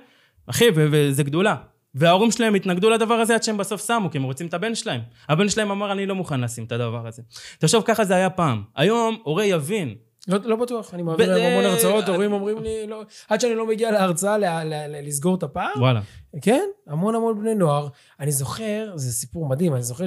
אחי, 0.47 0.65
וזה 0.75 1.23
גדולה. 1.23 1.57
וההורים 1.95 2.31
שלהם 2.31 2.55
התנגדו 2.55 2.91
לדבר 2.91 3.15
הזה 3.15 3.35
עד 3.35 3.43
שהם 3.43 3.57
בסוף 3.57 3.87
שמו, 3.87 4.11
כי 4.11 4.19
הם 4.19 4.25
רוצים 4.25 4.47
את 4.47 4.55
הבן 4.55 4.75
שלהם. 4.75 5.01
הבן 5.29 5.49
שלהם 5.49 5.71
אמר, 5.71 5.93
אני 5.93 6.07
לא 6.07 6.15
מוכן 6.15 6.41
לשים 6.41 6.65
את 6.65 6.73
הדבר 6.73 7.07
הזה. 7.07 7.23
תחשוב, 7.59 7.83
ככה 7.87 8.05
זה 8.05 8.15
היה 8.15 8.31
פעם. 8.31 8.63
היום, 8.77 9.17
הורה 9.23 9.45
יבין. 9.45 9.95
לא, 10.29 10.39
לא 10.45 10.57
בטוח, 10.57 10.95
אני 10.95 11.03
מעביר 11.03 11.35
להם 11.35 11.53
המון 11.53 11.65
הרצאות, 11.65 12.09
הורים 12.09 12.33
אומרים 12.33 12.63
לי, 12.63 12.87
לא, 12.87 13.03
עד 13.29 13.41
שאני 13.41 13.55
לא 13.55 13.67
מגיע 13.67 13.91
להרצאה 13.91 14.39
ל- 14.39 14.45
ל- 14.45 14.87
ל- 14.89 15.07
לסגור 15.07 15.35
את 15.35 15.43
הפער, 15.43 15.71
וואלה. 15.77 16.01
כן, 16.43 16.65
המון 16.89 17.15
המון 17.15 17.41
בני 17.41 17.55
נוער. 17.55 17.89
אני 18.21 18.33
זוכר, 18.33 18.93
זה 18.95 19.13
סיפור 19.13 19.49
מדהים, 19.49 19.75
אני 19.75 19.83
זוכר 19.83 20.07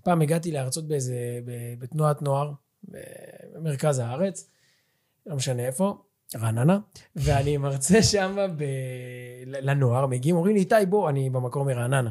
שפעם 0.00 0.22
הגעתי 0.22 0.52
להרצות 0.52 0.88
באיזה, 0.88 1.14
בתנועת 1.78 2.22
נוער, 2.22 2.52
במרכז 3.54 3.98
הארץ, 3.98 4.50
לא 5.26 5.36
משנה 5.36 5.66
איפה, 5.66 5.96
רעננה, 6.36 6.78
ואני 7.16 7.56
מרצה 7.56 8.02
שם 8.02 8.36
ב... 8.56 8.64
לנוער, 9.46 10.06
מגיעים, 10.06 10.36
אומרים 10.36 10.54
לי, 10.54 10.60
איתי, 10.60 10.74
בוא, 10.88 11.10
אני 11.10 11.30
במקור 11.30 11.64
מרעננה. 11.64 12.10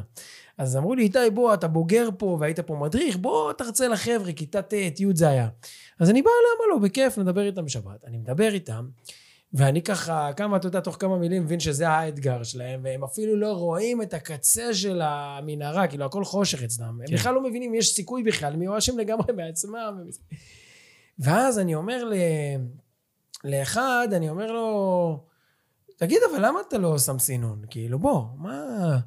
אז 0.58 0.76
אמרו 0.76 0.94
לי, 0.94 1.02
איתי, 1.02 1.18
בוא, 1.34 1.54
אתה 1.54 1.68
בוגר 1.68 2.08
פה 2.18 2.36
והיית 2.40 2.60
פה 2.60 2.74
מדריך, 2.74 3.16
בוא 3.16 3.52
תרצה 3.52 3.88
לחבר'ה, 3.88 4.32
כיתה 4.32 4.62
ט', 4.62 4.72
י' 4.72 5.06
זה 5.14 5.28
היה. 5.28 5.48
אז 6.00 6.10
אני 6.10 6.22
בא, 6.22 6.30
למה 6.30 6.74
לא, 6.74 6.88
בכיף, 6.88 7.18
נדבר 7.18 7.46
איתם 7.46 7.64
בשבת. 7.64 8.04
אני 8.04 8.16
מדבר 8.16 8.54
איתם, 8.54 8.88
ואני 9.52 9.82
ככה, 9.82 10.30
כמה, 10.36 10.56
אתה 10.56 10.66
יודע, 10.66 10.80
תוך 10.80 10.96
כמה 11.00 11.18
מילים 11.18 11.42
מבין 11.42 11.60
שזה 11.60 11.88
האתגר 11.88 12.42
שלהם, 12.42 12.80
והם 12.84 13.04
אפילו 13.04 13.36
לא 13.36 13.52
רואים 13.52 14.02
את 14.02 14.14
הקצה 14.14 14.74
של 14.74 15.00
המנהרה, 15.04 15.86
כאילו, 15.86 16.04
הכל 16.04 16.24
חושך 16.24 16.62
אצלם. 16.62 16.86
הם 16.86 17.06
כן. 17.06 17.14
בכלל 17.14 17.34
לא 17.34 17.42
מבינים 17.42 17.70
אם 17.70 17.78
יש 17.78 17.94
סיכוי 17.94 18.22
בכלל, 18.22 18.52
הם 18.52 18.58
מיואשים 18.58 18.98
לגמרי 18.98 19.32
מעצמם. 19.32 20.02
ואז 21.18 21.58
אני 21.58 21.74
אומר 21.74 22.04
ל... 22.04 22.14
לאחד, 23.44 24.08
אני 24.12 24.30
אומר 24.30 24.52
לו, 24.52 25.24
תגיד, 25.96 26.18
אבל 26.30 26.46
למה 26.46 26.60
אתה 26.68 26.78
לא 26.78 26.98
שם 26.98 27.18
סינון? 27.18 27.62
כאילו, 27.70 27.98
בוא, 27.98 28.24
מה... 28.36 28.98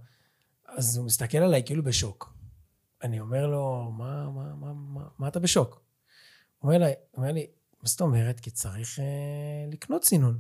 אז 0.67 0.97
הוא 0.97 1.05
מסתכל 1.05 1.37
עליי 1.37 1.63
כאילו 1.65 1.83
בשוק. 1.83 2.33
אני 3.03 3.19
אומר 3.19 3.47
לו, 3.47 3.91
מה, 3.97 4.29
מה, 4.29 4.55
מה, 4.55 4.73
מה, 4.73 5.01
מה 5.19 5.27
אתה 5.27 5.39
בשוק? 5.39 5.81
הוא 6.59 6.71
אומר 6.71 6.85
לי, 6.85 6.91
אומר 7.17 7.31
לי, 7.31 7.47
מה 7.83 7.89
זאת 7.89 8.01
אומרת? 8.01 8.39
כי 8.39 8.51
צריך 8.51 8.99
אה, 8.99 9.05
לקנות 9.71 10.03
סינון. 10.03 10.39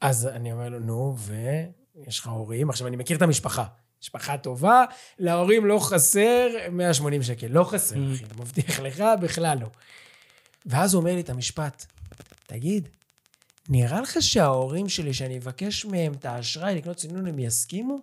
אז 0.00 0.26
אני 0.26 0.52
אומר 0.52 0.68
לו, 0.68 0.78
נו, 0.80 1.16
ויש 1.18 2.18
לך 2.18 2.26
הורים? 2.26 2.70
עכשיו, 2.70 2.86
אני 2.86 2.96
מכיר 2.96 3.16
את 3.16 3.22
המשפחה. 3.22 3.64
משפחה 4.02 4.38
טובה, 4.38 4.84
להורים 5.18 5.66
לא 5.66 5.78
חסר 5.78 6.48
180 6.70 7.22
שקל. 7.22 7.46
לא 7.46 7.64
חסר, 7.64 7.96
Mm. 7.96 8.14
אחי, 8.14 8.24
מבטיח 8.38 8.80
לך, 8.80 9.02
בכלל 9.22 9.58
לא. 9.60 9.66
ואז 10.66 10.94
הוא 10.94 11.00
אומר 11.00 11.14
לי 11.14 11.20
את 11.20 11.30
המשפט, 11.30 11.86
תגיד, 12.46 12.88
נראה 13.68 14.00
לך 14.00 14.16
שההורים 14.20 14.88
שלי, 14.88 15.14
שאני 15.14 15.38
אבקש 15.38 15.84
מהם 15.84 16.12
את 16.12 16.24
האשראי 16.24 16.74
לקנות 16.74 16.98
סינון, 16.98 17.26
הם 17.26 17.38
יסכימו? 17.38 17.98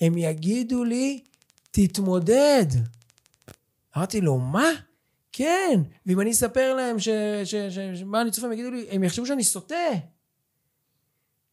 הם 0.00 0.18
יגידו 0.18 0.84
לי, 0.84 1.22
תתמודד. 1.70 2.66
אמרתי 3.96 4.20
לו, 4.20 4.38
מה? 4.38 4.68
כן. 5.32 5.80
ואם 6.06 6.20
אני 6.20 6.30
אספר 6.30 6.74
להם 6.74 6.98
ש... 6.98 7.08
ש... 7.44 7.54
ש... 7.54 7.78
ש... 7.94 8.02
מה 8.06 8.20
אני 8.20 8.30
צופה, 8.30 8.46
הם 8.46 8.52
יגידו 8.52 8.70
לי, 8.70 8.86
הם 8.90 9.04
יחשבו 9.04 9.26
שאני 9.26 9.44
סוטה. 9.44 9.74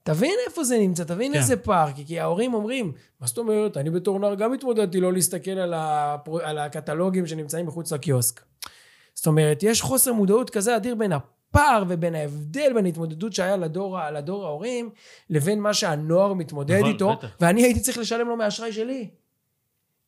תבין 0.03 0.35
איפה 0.47 0.63
זה 0.63 0.79
נמצא, 0.79 1.03
תבין 1.03 1.33
כן. 1.33 1.39
איזה 1.39 1.57
פער, 1.57 1.91
כי, 1.95 2.05
כי 2.05 2.19
ההורים 2.19 2.53
אומרים, 2.53 2.91
מה 3.21 3.27
זאת 3.27 3.37
אומרת, 3.37 3.77
אני 3.77 3.89
בתור 3.89 4.19
נער 4.19 4.35
גם 4.35 4.53
התמודדתי 4.53 4.99
לא 4.99 5.13
להסתכל 5.13 5.51
על, 5.51 5.73
הפר... 5.75 6.45
על 6.45 6.57
הקטלוגים 6.57 7.27
שנמצאים 7.27 7.65
מחוץ 7.65 7.91
לקיוסק. 7.91 8.41
זאת 9.13 9.27
אומרת, 9.27 9.63
יש 9.63 9.81
חוסר 9.81 10.13
מודעות 10.13 10.49
כזה 10.49 10.75
אדיר 10.75 10.95
בין 10.95 11.11
הפער 11.11 11.83
ובין 11.87 12.15
ההבדל 12.15 12.73
בין 12.73 12.85
ההתמודדות 12.85 13.33
שהיה 13.33 13.57
לדור, 13.57 13.97
לדור 14.13 14.45
ההורים, 14.45 14.89
לבין 15.29 15.59
מה 15.59 15.73
שהנוער 15.73 16.33
מתמודד 16.33 16.77
נכון, 16.77 16.91
איתו, 16.91 17.15
בטח. 17.17 17.27
ואני 17.41 17.63
הייתי 17.63 17.79
צריך 17.79 17.97
לשלם 17.97 18.27
לו 18.27 18.37
מהאשראי 18.37 18.73
שלי. 18.73 19.09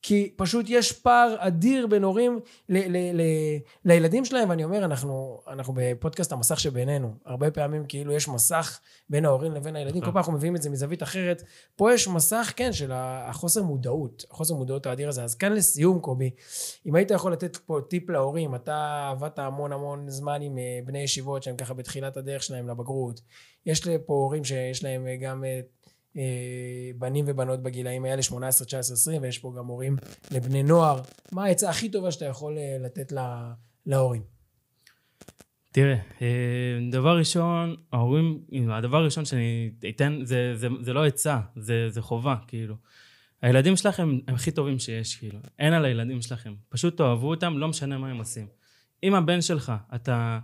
כי 0.01 0.33
פשוט 0.35 0.65
יש 0.69 0.91
פער 0.91 1.35
אדיר 1.39 1.87
בין 1.87 2.03
הורים 2.03 2.39
ל- 2.69 2.97
ל- 2.97 3.21
ל- 3.21 3.59
לילדים 3.85 4.25
שלהם, 4.25 4.49
ואני 4.49 4.63
אומר, 4.63 4.85
אנחנו, 4.85 5.41
אנחנו 5.47 5.73
בפודקאסט 5.77 6.31
המסך 6.31 6.59
שבינינו. 6.59 7.13
הרבה 7.25 7.51
פעמים 7.51 7.85
כאילו 7.87 8.13
יש 8.13 8.27
מסך 8.27 8.79
בין 9.09 9.25
ההורים 9.25 9.51
לבין 9.51 9.75
הילדים, 9.75 9.93
כל 9.93 9.99
נכון. 9.99 10.11
פעם 10.13 10.17
אנחנו 10.17 10.33
מביאים 10.33 10.55
את 10.55 10.61
זה 10.61 10.69
מזווית 10.69 11.03
אחרת. 11.03 11.43
פה 11.75 11.93
יש 11.93 12.07
מסך, 12.07 12.53
כן, 12.55 12.73
של 12.73 12.91
החוסר 12.93 13.63
מודעות, 13.63 14.25
החוסר 14.31 14.55
מודעות 14.55 14.85
האדיר 14.85 15.09
הזה. 15.09 15.23
אז 15.23 15.35
כאן 15.35 15.53
לסיום, 15.53 15.99
קובי, 15.99 16.29
אם 16.85 16.95
היית 16.95 17.11
יכול 17.11 17.33
לתת 17.33 17.57
פה 17.57 17.79
טיפ 17.89 18.09
להורים, 18.09 18.55
אתה 18.55 19.09
עבדת 19.11 19.39
המון 19.39 19.73
המון 19.73 20.09
זמן 20.09 20.41
עם 20.41 20.57
אה, 20.57 20.79
בני 20.85 20.99
ישיבות 20.99 21.43
שהם 21.43 21.55
ככה 21.55 21.73
בתחילת 21.73 22.17
הדרך 22.17 22.43
שלהם 22.43 22.69
לבגרות. 22.69 23.21
יש 23.65 23.87
פה 23.87 24.13
הורים 24.13 24.43
שיש 24.43 24.83
להם 24.83 25.07
אה, 25.07 25.15
גם 25.15 25.43
אה, 25.43 25.49
אה, 25.49 25.61
בנים 26.97 27.25
ובנות 27.27 27.63
בגילאים 27.63 28.05
האלה, 28.05 28.21
18, 28.21 28.65
19, 28.65 28.93
20, 28.93 29.21
ויש 29.21 29.37
פה 29.37 29.53
גם 29.57 29.65
הורים 29.65 29.95
לבני 30.31 30.63
נוער. 30.63 31.01
מה 31.31 31.45
העצה 31.45 31.69
הכי 31.69 31.89
טובה 31.89 32.11
שאתה 32.11 32.25
יכול 32.25 32.57
אה, 32.57 32.77
לתת 32.79 33.11
ל- 33.11 33.51
להורים? 33.85 34.21
תראה, 35.71 35.97
אה, 36.21 36.27
דבר 36.91 37.17
ראשון, 37.17 37.75
ההורים, 37.93 38.43
הדבר 38.69 38.97
הראשון 38.97 39.25
שאני 39.25 39.71
אתן, 39.89 40.19
זה, 40.23 40.51
זה, 40.55 40.67
זה 40.81 40.93
לא 40.93 41.05
עצה, 41.05 41.39
זה, 41.55 41.89
זה 41.89 42.01
חובה, 42.01 42.35
כאילו. 42.47 42.75
הילדים 43.41 43.75
שלכם 43.75 44.17
הם 44.27 44.35
הכי 44.35 44.51
טובים 44.51 44.79
שיש, 44.79 45.15
כאילו. 45.15 45.39
אין 45.59 45.73
על 45.73 45.85
הילדים 45.85 46.21
שלכם. 46.21 46.53
פשוט 46.69 46.97
תאהבו 46.97 47.29
אותם, 47.29 47.57
לא 47.57 47.67
משנה 47.67 47.97
מה 47.97 48.09
הם 48.09 48.17
עושים. 48.17 48.47
אם 49.03 49.15
הבן 49.15 49.41
שלך, 49.41 49.73
אתה... 49.95 50.39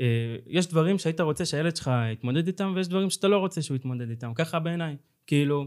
אה, 0.00 0.06
יש 0.46 0.66
דברים 0.66 0.98
שהיית 0.98 1.20
רוצה 1.20 1.44
שהילד 1.44 1.76
שלך 1.76 1.90
יתמודד 2.12 2.46
איתם, 2.46 2.72
ויש 2.76 2.88
דברים 2.88 3.10
שאתה 3.10 3.28
לא 3.28 3.38
רוצה 3.38 3.62
שהוא 3.62 3.76
יתמודד 3.76 4.10
איתם. 4.10 4.34
ככה 4.34 4.58
בעיניי. 4.58 4.96
כאילו, 5.26 5.66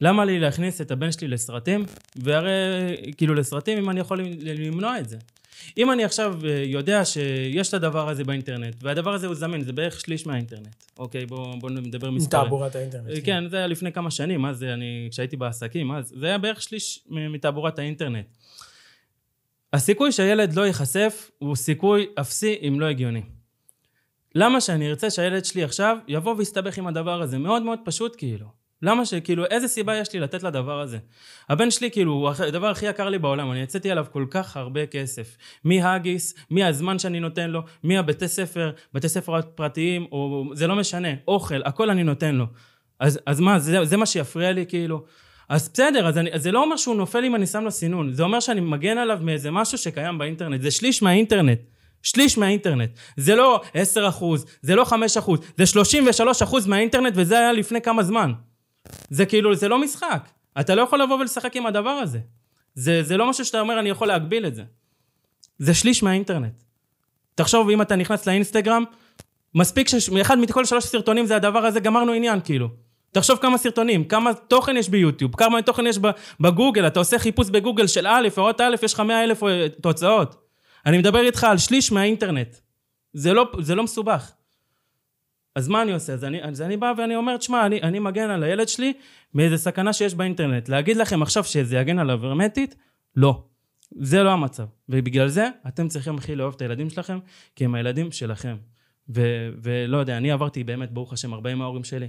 למה 0.00 0.24
לי 0.24 0.38
להכניס 0.38 0.80
את 0.80 0.90
הבן 0.90 1.12
שלי 1.12 1.28
לסרטים? 1.28 1.84
והרי, 2.16 2.50
כאילו, 3.16 3.34
לסרטים, 3.34 3.78
אם 3.78 3.90
אני 3.90 4.00
יכול 4.00 4.20
למנוע 4.42 4.98
את 4.98 5.08
זה. 5.08 5.18
אם 5.78 5.92
אני 5.92 6.04
עכשיו 6.04 6.34
אה, 6.44 6.62
יודע 6.66 7.04
שיש 7.04 7.68
את 7.68 7.74
הדבר 7.74 8.08
הזה 8.08 8.24
באינטרנט, 8.24 8.74
והדבר 8.82 9.14
הזה 9.14 9.26
הוא 9.26 9.34
זמין, 9.34 9.62
זה 9.62 9.72
בערך 9.72 10.00
שליש 10.00 10.26
מהאינטרנט. 10.26 10.74
אוקיי, 10.98 11.26
בואו 11.26 11.58
בוא 11.58 11.70
נדבר 11.70 12.10
מספרים. 12.10 12.42
מתעבורת 12.42 12.76
האינטרנט. 12.76 13.10
אה, 13.10 13.20
כן, 13.20 13.48
זה 13.48 13.56
היה 13.56 13.66
לפני 13.66 13.92
כמה 13.92 14.10
שנים, 14.10 14.44
אז 14.44 14.62
אני, 14.62 15.08
כשהייתי 15.10 15.36
בעסקים, 15.36 15.92
אז 15.92 16.12
זה 16.16 16.26
היה 16.26 16.38
בערך 16.38 16.62
שליש 16.62 17.04
מתעבורת 17.10 17.78
האינטרנט. 17.78 18.26
הסיכוי 19.72 20.12
שהילד 20.12 20.54
לא 20.54 20.66
ייחשף 20.66 21.30
הוא 21.38 21.56
סיכוי 21.56 22.06
אפסי 22.20 22.58
אם 22.68 22.80
לא 22.80 22.86
הגיוני. 22.86 23.22
למה 24.40 24.60
שאני 24.60 24.88
ארצה 24.88 25.10
שהילד 25.10 25.44
שלי 25.44 25.64
עכשיו 25.64 25.96
יבוא 26.08 26.34
ויסתבך 26.38 26.78
עם 26.78 26.86
הדבר 26.86 27.22
הזה? 27.22 27.38
מאוד 27.38 27.62
מאוד 27.62 27.78
פשוט 27.84 28.14
כאילו. 28.18 28.46
למה 28.82 29.06
ש... 29.06 29.14
כאילו, 29.14 29.46
איזה 29.46 29.68
סיבה 29.68 29.96
יש 29.96 30.12
לי 30.12 30.20
לתת 30.20 30.42
לדבר 30.42 30.80
הזה? 30.80 30.98
הבן 31.48 31.70
שלי, 31.70 31.90
כאילו, 31.90 32.12
הוא 32.12 32.30
הדבר 32.48 32.66
הכי 32.66 32.86
יקר 32.86 33.08
לי 33.08 33.18
בעולם, 33.18 33.52
אני 33.52 33.60
יצאתי 33.60 33.90
עליו 33.90 34.06
כל 34.12 34.26
כך 34.30 34.56
הרבה 34.56 34.86
כסף. 34.86 35.36
מהאגיס, 35.64 36.34
מהזמן 36.50 36.98
שאני 36.98 37.20
נותן 37.20 37.50
לו, 37.50 37.62
מהבתי 37.82 38.28
ספר, 38.28 38.70
בתי 38.94 39.08
ספר 39.08 39.40
פרטיים, 39.54 40.06
או 40.12 40.44
זה 40.52 40.66
לא 40.66 40.76
משנה, 40.76 41.08
אוכל, 41.28 41.62
הכל 41.64 41.90
אני 41.90 42.04
נותן 42.04 42.34
לו. 42.34 42.46
אז, 43.00 43.20
אז 43.26 43.40
מה, 43.40 43.58
זה, 43.58 43.84
זה 43.84 43.96
מה 43.96 44.06
שיפריע 44.06 44.52
לי, 44.52 44.66
כאילו? 44.66 45.04
אז 45.48 45.70
בסדר, 45.74 46.08
אז, 46.08 46.18
אני, 46.18 46.32
אז 46.32 46.42
זה 46.42 46.52
לא 46.52 46.62
אומר 46.62 46.76
שהוא 46.76 46.96
נופל 46.96 47.24
אם 47.24 47.34
אני 47.34 47.46
שם 47.46 47.64
לו 47.64 47.70
סינון, 47.70 48.12
זה 48.12 48.22
אומר 48.22 48.40
שאני 48.40 48.60
מגן 48.60 48.98
עליו 48.98 49.18
מאיזה 49.22 49.50
משהו 49.50 49.78
שקיים 49.78 50.18
באינטרנט, 50.18 50.62
זה 50.62 50.70
שליש 50.70 51.02
מהאינטרנט. 51.02 51.58
שליש 52.02 52.38
מהאינטרנט. 52.38 52.90
זה 53.16 53.34
לא 53.34 53.60
10 53.74 54.08
אחוז, 54.08 54.46
זה 54.62 54.74
לא 54.74 54.84
5 54.84 55.16
אחוז, 55.16 55.40
זה 55.56 55.66
33 55.66 56.42
אחוז 56.42 56.66
מהאינטרנט 56.66 57.12
וזה 57.16 57.38
היה 57.38 57.52
לפני 57.52 57.80
כמה 57.80 58.02
זמן. 58.02 58.32
זה 59.10 59.26
כאילו, 59.26 59.54
זה 59.54 59.68
לא 59.68 59.78
משחק. 59.78 60.28
אתה 60.60 60.74
לא 60.74 60.82
יכול 60.82 61.02
לבוא 61.02 61.16
ולשחק 61.16 61.56
עם 61.56 61.66
הדבר 61.66 61.90
הזה. 61.90 62.18
זה, 62.74 63.02
זה 63.02 63.16
לא 63.16 63.30
משהו 63.30 63.44
שאתה 63.44 63.60
אומר, 63.60 63.80
אני 63.80 63.88
יכול 63.88 64.08
להגביל 64.08 64.46
את 64.46 64.54
זה. 64.54 64.62
זה 65.58 65.74
שליש 65.74 66.02
מהאינטרנט. 66.02 66.62
תחשוב, 67.34 67.70
אם 67.70 67.82
אתה 67.82 67.96
נכנס 67.96 68.26
לאינסטגרם, 68.26 68.84
מספיק 69.54 69.88
שאחד 69.88 70.38
מכל 70.38 70.64
שלוש 70.64 70.84
סרטונים 70.84 71.26
זה 71.26 71.36
הדבר 71.36 71.58
הזה, 71.58 71.80
גמרנו 71.80 72.12
עניין, 72.12 72.40
כאילו. 72.44 72.68
תחשוב 73.12 73.38
כמה 73.38 73.58
סרטונים, 73.58 74.04
כמה 74.04 74.34
תוכן 74.34 74.76
יש 74.76 74.88
ביוטיוב, 74.88 75.36
כמה 75.36 75.62
תוכן 75.62 75.86
יש 75.86 75.98
בגוגל, 76.40 76.86
אתה 76.86 76.98
עושה 76.98 77.18
חיפוש 77.18 77.50
בגוגל 77.50 77.86
של 77.86 78.06
א', 78.06 78.28
אות 78.38 78.60
א', 78.60 78.74
יש 78.82 78.94
לך 78.94 79.00
מאה 79.00 79.24
אלף 79.24 79.44
אה, 79.44 79.66
תוצאות. 79.80 80.47
אני 80.88 80.98
מדבר 80.98 81.20
איתך 81.20 81.44
על 81.44 81.58
שליש 81.58 81.92
מהאינטרנט. 81.92 82.56
זה 83.12 83.32
לא, 83.32 83.52
זה 83.60 83.74
לא 83.74 83.84
מסובך. 83.84 84.32
אז 85.54 85.68
מה 85.68 85.82
אני 85.82 85.92
עושה? 85.92 86.12
אז 86.12 86.24
אני, 86.24 86.42
אז 86.42 86.62
אני 86.62 86.76
בא 86.76 86.92
ואני 86.98 87.16
אומר, 87.16 87.36
תשמע, 87.36 87.66
אני, 87.66 87.82
אני 87.82 87.98
מגן 87.98 88.30
על 88.30 88.42
הילד 88.42 88.68
שלי 88.68 88.92
מאיזה 89.34 89.58
סכנה 89.58 89.92
שיש 89.92 90.14
באינטרנט. 90.14 90.68
להגיד 90.68 90.96
לכם 90.96 91.22
עכשיו 91.22 91.44
שזה 91.44 91.76
יגן 91.76 91.98
עליו 91.98 92.26
הרמטית? 92.26 92.74
לא. 93.16 93.42
זה 93.98 94.22
לא 94.22 94.30
המצב. 94.30 94.66
ובגלל 94.88 95.28
זה, 95.28 95.48
אתם 95.68 95.88
צריכים 95.88 96.18
הכי 96.18 96.36
לאהוב 96.36 96.54
את 96.54 96.62
הילדים 96.62 96.90
שלכם, 96.90 97.18
כי 97.56 97.64
הם 97.64 97.74
הילדים 97.74 98.12
שלכם. 98.12 98.56
ו, 99.14 99.48
ולא 99.62 99.96
יודע, 99.96 100.16
אני 100.16 100.30
עברתי 100.30 100.64
באמת, 100.64 100.90
ברוך 100.90 101.12
השם, 101.12 101.32
הרבה 101.32 101.50
עם 101.50 101.62
ההורים 101.62 101.84
שלי. 101.84 102.08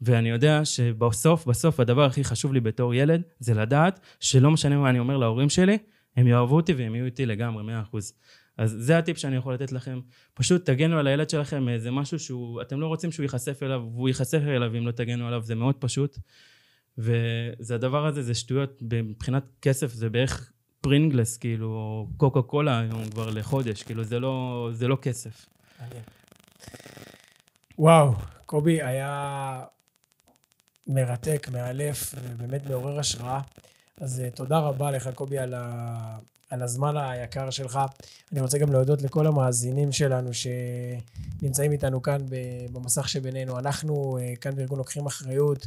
ואני 0.00 0.28
יודע 0.28 0.64
שבסוף, 0.64 1.46
בסוף, 1.46 1.80
הדבר 1.80 2.04
הכי 2.04 2.24
חשוב 2.24 2.52
לי 2.52 2.60
בתור 2.60 2.94
ילד, 2.94 3.22
זה 3.38 3.54
לדעת 3.54 4.00
שלא 4.20 4.50
משנה 4.50 4.76
מה 4.76 4.90
אני 4.90 4.98
אומר 4.98 5.16
להורים 5.16 5.48
שלי, 5.48 5.78
הם 6.16 6.26
יאהבו 6.26 6.56
אותי 6.56 6.72
והם 6.72 6.94
יהיו 6.94 7.04
איתי 7.04 7.26
לגמרי, 7.26 7.62
מאה 7.62 7.82
אחוז. 7.82 8.12
אז 8.58 8.76
זה 8.78 8.98
הטיפ 8.98 9.18
שאני 9.18 9.36
יכול 9.36 9.54
לתת 9.54 9.72
לכם. 9.72 10.00
פשוט 10.34 10.66
תגנו 10.66 10.98
על 10.98 11.06
הילד 11.06 11.30
שלכם 11.30 11.62
מאיזה 11.62 11.90
משהו 11.90 12.18
שהוא, 12.18 12.62
אתם 12.62 12.80
לא 12.80 12.86
רוצים 12.86 13.12
שהוא 13.12 13.24
ייחשף 13.24 13.62
אליו, 13.62 13.82
והוא 13.92 14.08
ייחשף 14.08 14.40
אליו 14.46 14.76
אם 14.78 14.86
לא 14.86 14.92
תגנו 14.92 15.26
עליו, 15.26 15.42
זה 15.42 15.54
מאוד 15.54 15.74
פשוט. 15.74 16.18
וזה 16.98 17.74
הדבר 17.74 18.06
הזה, 18.06 18.22
זה 18.22 18.34
שטויות, 18.34 18.82
מבחינת 18.82 19.44
כסף 19.62 19.92
זה 19.92 20.10
בערך 20.10 20.52
פרינגלס, 20.80 21.36
כאילו, 21.36 21.66
או 21.66 22.08
קוקה 22.16 22.42
קולה 22.42 22.78
היום 22.78 23.10
כבר 23.10 23.30
לחודש, 23.30 23.82
כאילו, 23.82 24.04
זה 24.04 24.20
לא, 24.20 24.68
זה 24.72 24.88
לא 24.88 24.96
כסף. 25.02 25.46
וואו, 27.78 28.14
קובי 28.46 28.82
היה 28.82 29.64
מרתק, 30.86 31.48
מאלף, 31.52 32.14
ובאמת 32.22 32.70
מעורר 32.70 32.98
השראה. 32.98 33.40
אז 34.00 34.20
אה, 34.20 34.30
תודה 34.30 34.58
רבה 34.58 34.90
לך, 34.90 35.10
קובי, 35.14 35.38
על, 35.38 35.54
ה... 35.54 36.18
על 36.50 36.62
הזמן 36.62 36.96
היקר 36.96 37.50
שלך. 37.50 37.80
אני 38.32 38.40
רוצה 38.40 38.58
גם 38.58 38.72
להודות 38.72 39.02
לכל 39.02 39.26
המאזינים 39.26 39.92
שלנו 39.92 40.30
שנמצאים 40.34 41.72
איתנו 41.72 42.02
כאן 42.02 42.18
במסך 42.72 43.08
שבינינו. 43.08 43.58
אנחנו 43.58 44.18
אה, 44.20 44.36
כאן 44.40 44.54
בארגון 44.54 44.78
לוקחים 44.78 45.06
אחריות, 45.06 45.66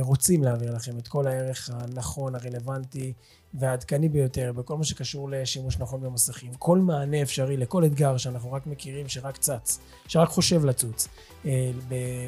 רוצים 0.00 0.42
להעביר 0.42 0.74
לכם 0.74 0.98
את 0.98 1.08
כל 1.08 1.26
הערך 1.26 1.70
הנכון, 1.72 2.34
הרלוונטי 2.34 3.12
והעדכני 3.54 4.08
ביותר 4.08 4.52
בכל 4.52 4.76
מה 4.76 4.84
שקשור 4.84 5.30
לשימוש 5.30 5.78
נכון 5.78 6.00
במסכים. 6.00 6.50
כל 6.58 6.78
מענה 6.78 7.22
אפשרי 7.22 7.56
לכל 7.56 7.84
אתגר 7.84 8.16
שאנחנו 8.16 8.52
רק 8.52 8.66
מכירים, 8.66 9.08
שרק 9.08 9.36
צץ, 9.36 9.78
שרק 10.08 10.28
חושב 10.28 10.64
לצוץ. 10.64 11.08
אה, 11.46 11.70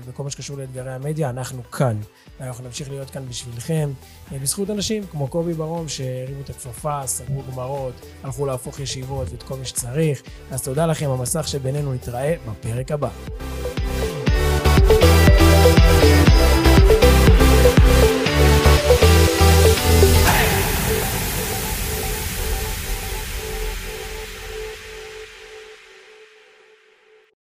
בכל 0.09 0.23
מה 0.23 0.31
שקשור 0.31 0.59
לאתגרי 0.59 0.93
המדיה, 0.93 1.31
אנחנו 1.31 1.71
כאן. 1.71 2.01
אנחנו 2.40 2.64
נמשיך 2.64 2.90
להיות 2.90 3.11
כאן 3.11 3.29
בשבילכם, 3.29 3.90
אה, 4.33 4.38
בזכות 4.38 4.71
אנשים 4.71 5.07
כמו 5.07 5.29
קובי 5.29 5.55
ברום 5.55 5.88
שהרימו 5.88 6.40
את 6.40 6.51
הכפפה, 6.51 7.07
סגרו 7.07 7.43
גמרות, 7.53 7.95
הלכו 8.23 8.47
להפוך 8.47 8.81
ישיבות 8.81 9.29
ואת 9.31 9.43
כל 9.43 9.57
מי 9.57 9.64
שצריך. 9.64 10.23
אז 10.51 10.62
תודה 10.62 10.87
לכם, 10.87 11.11
המסך 11.11 11.49
שבינינו 11.49 11.95
נתראה 11.95 12.35
בפרק 12.47 12.90
הבא. 12.90 13.11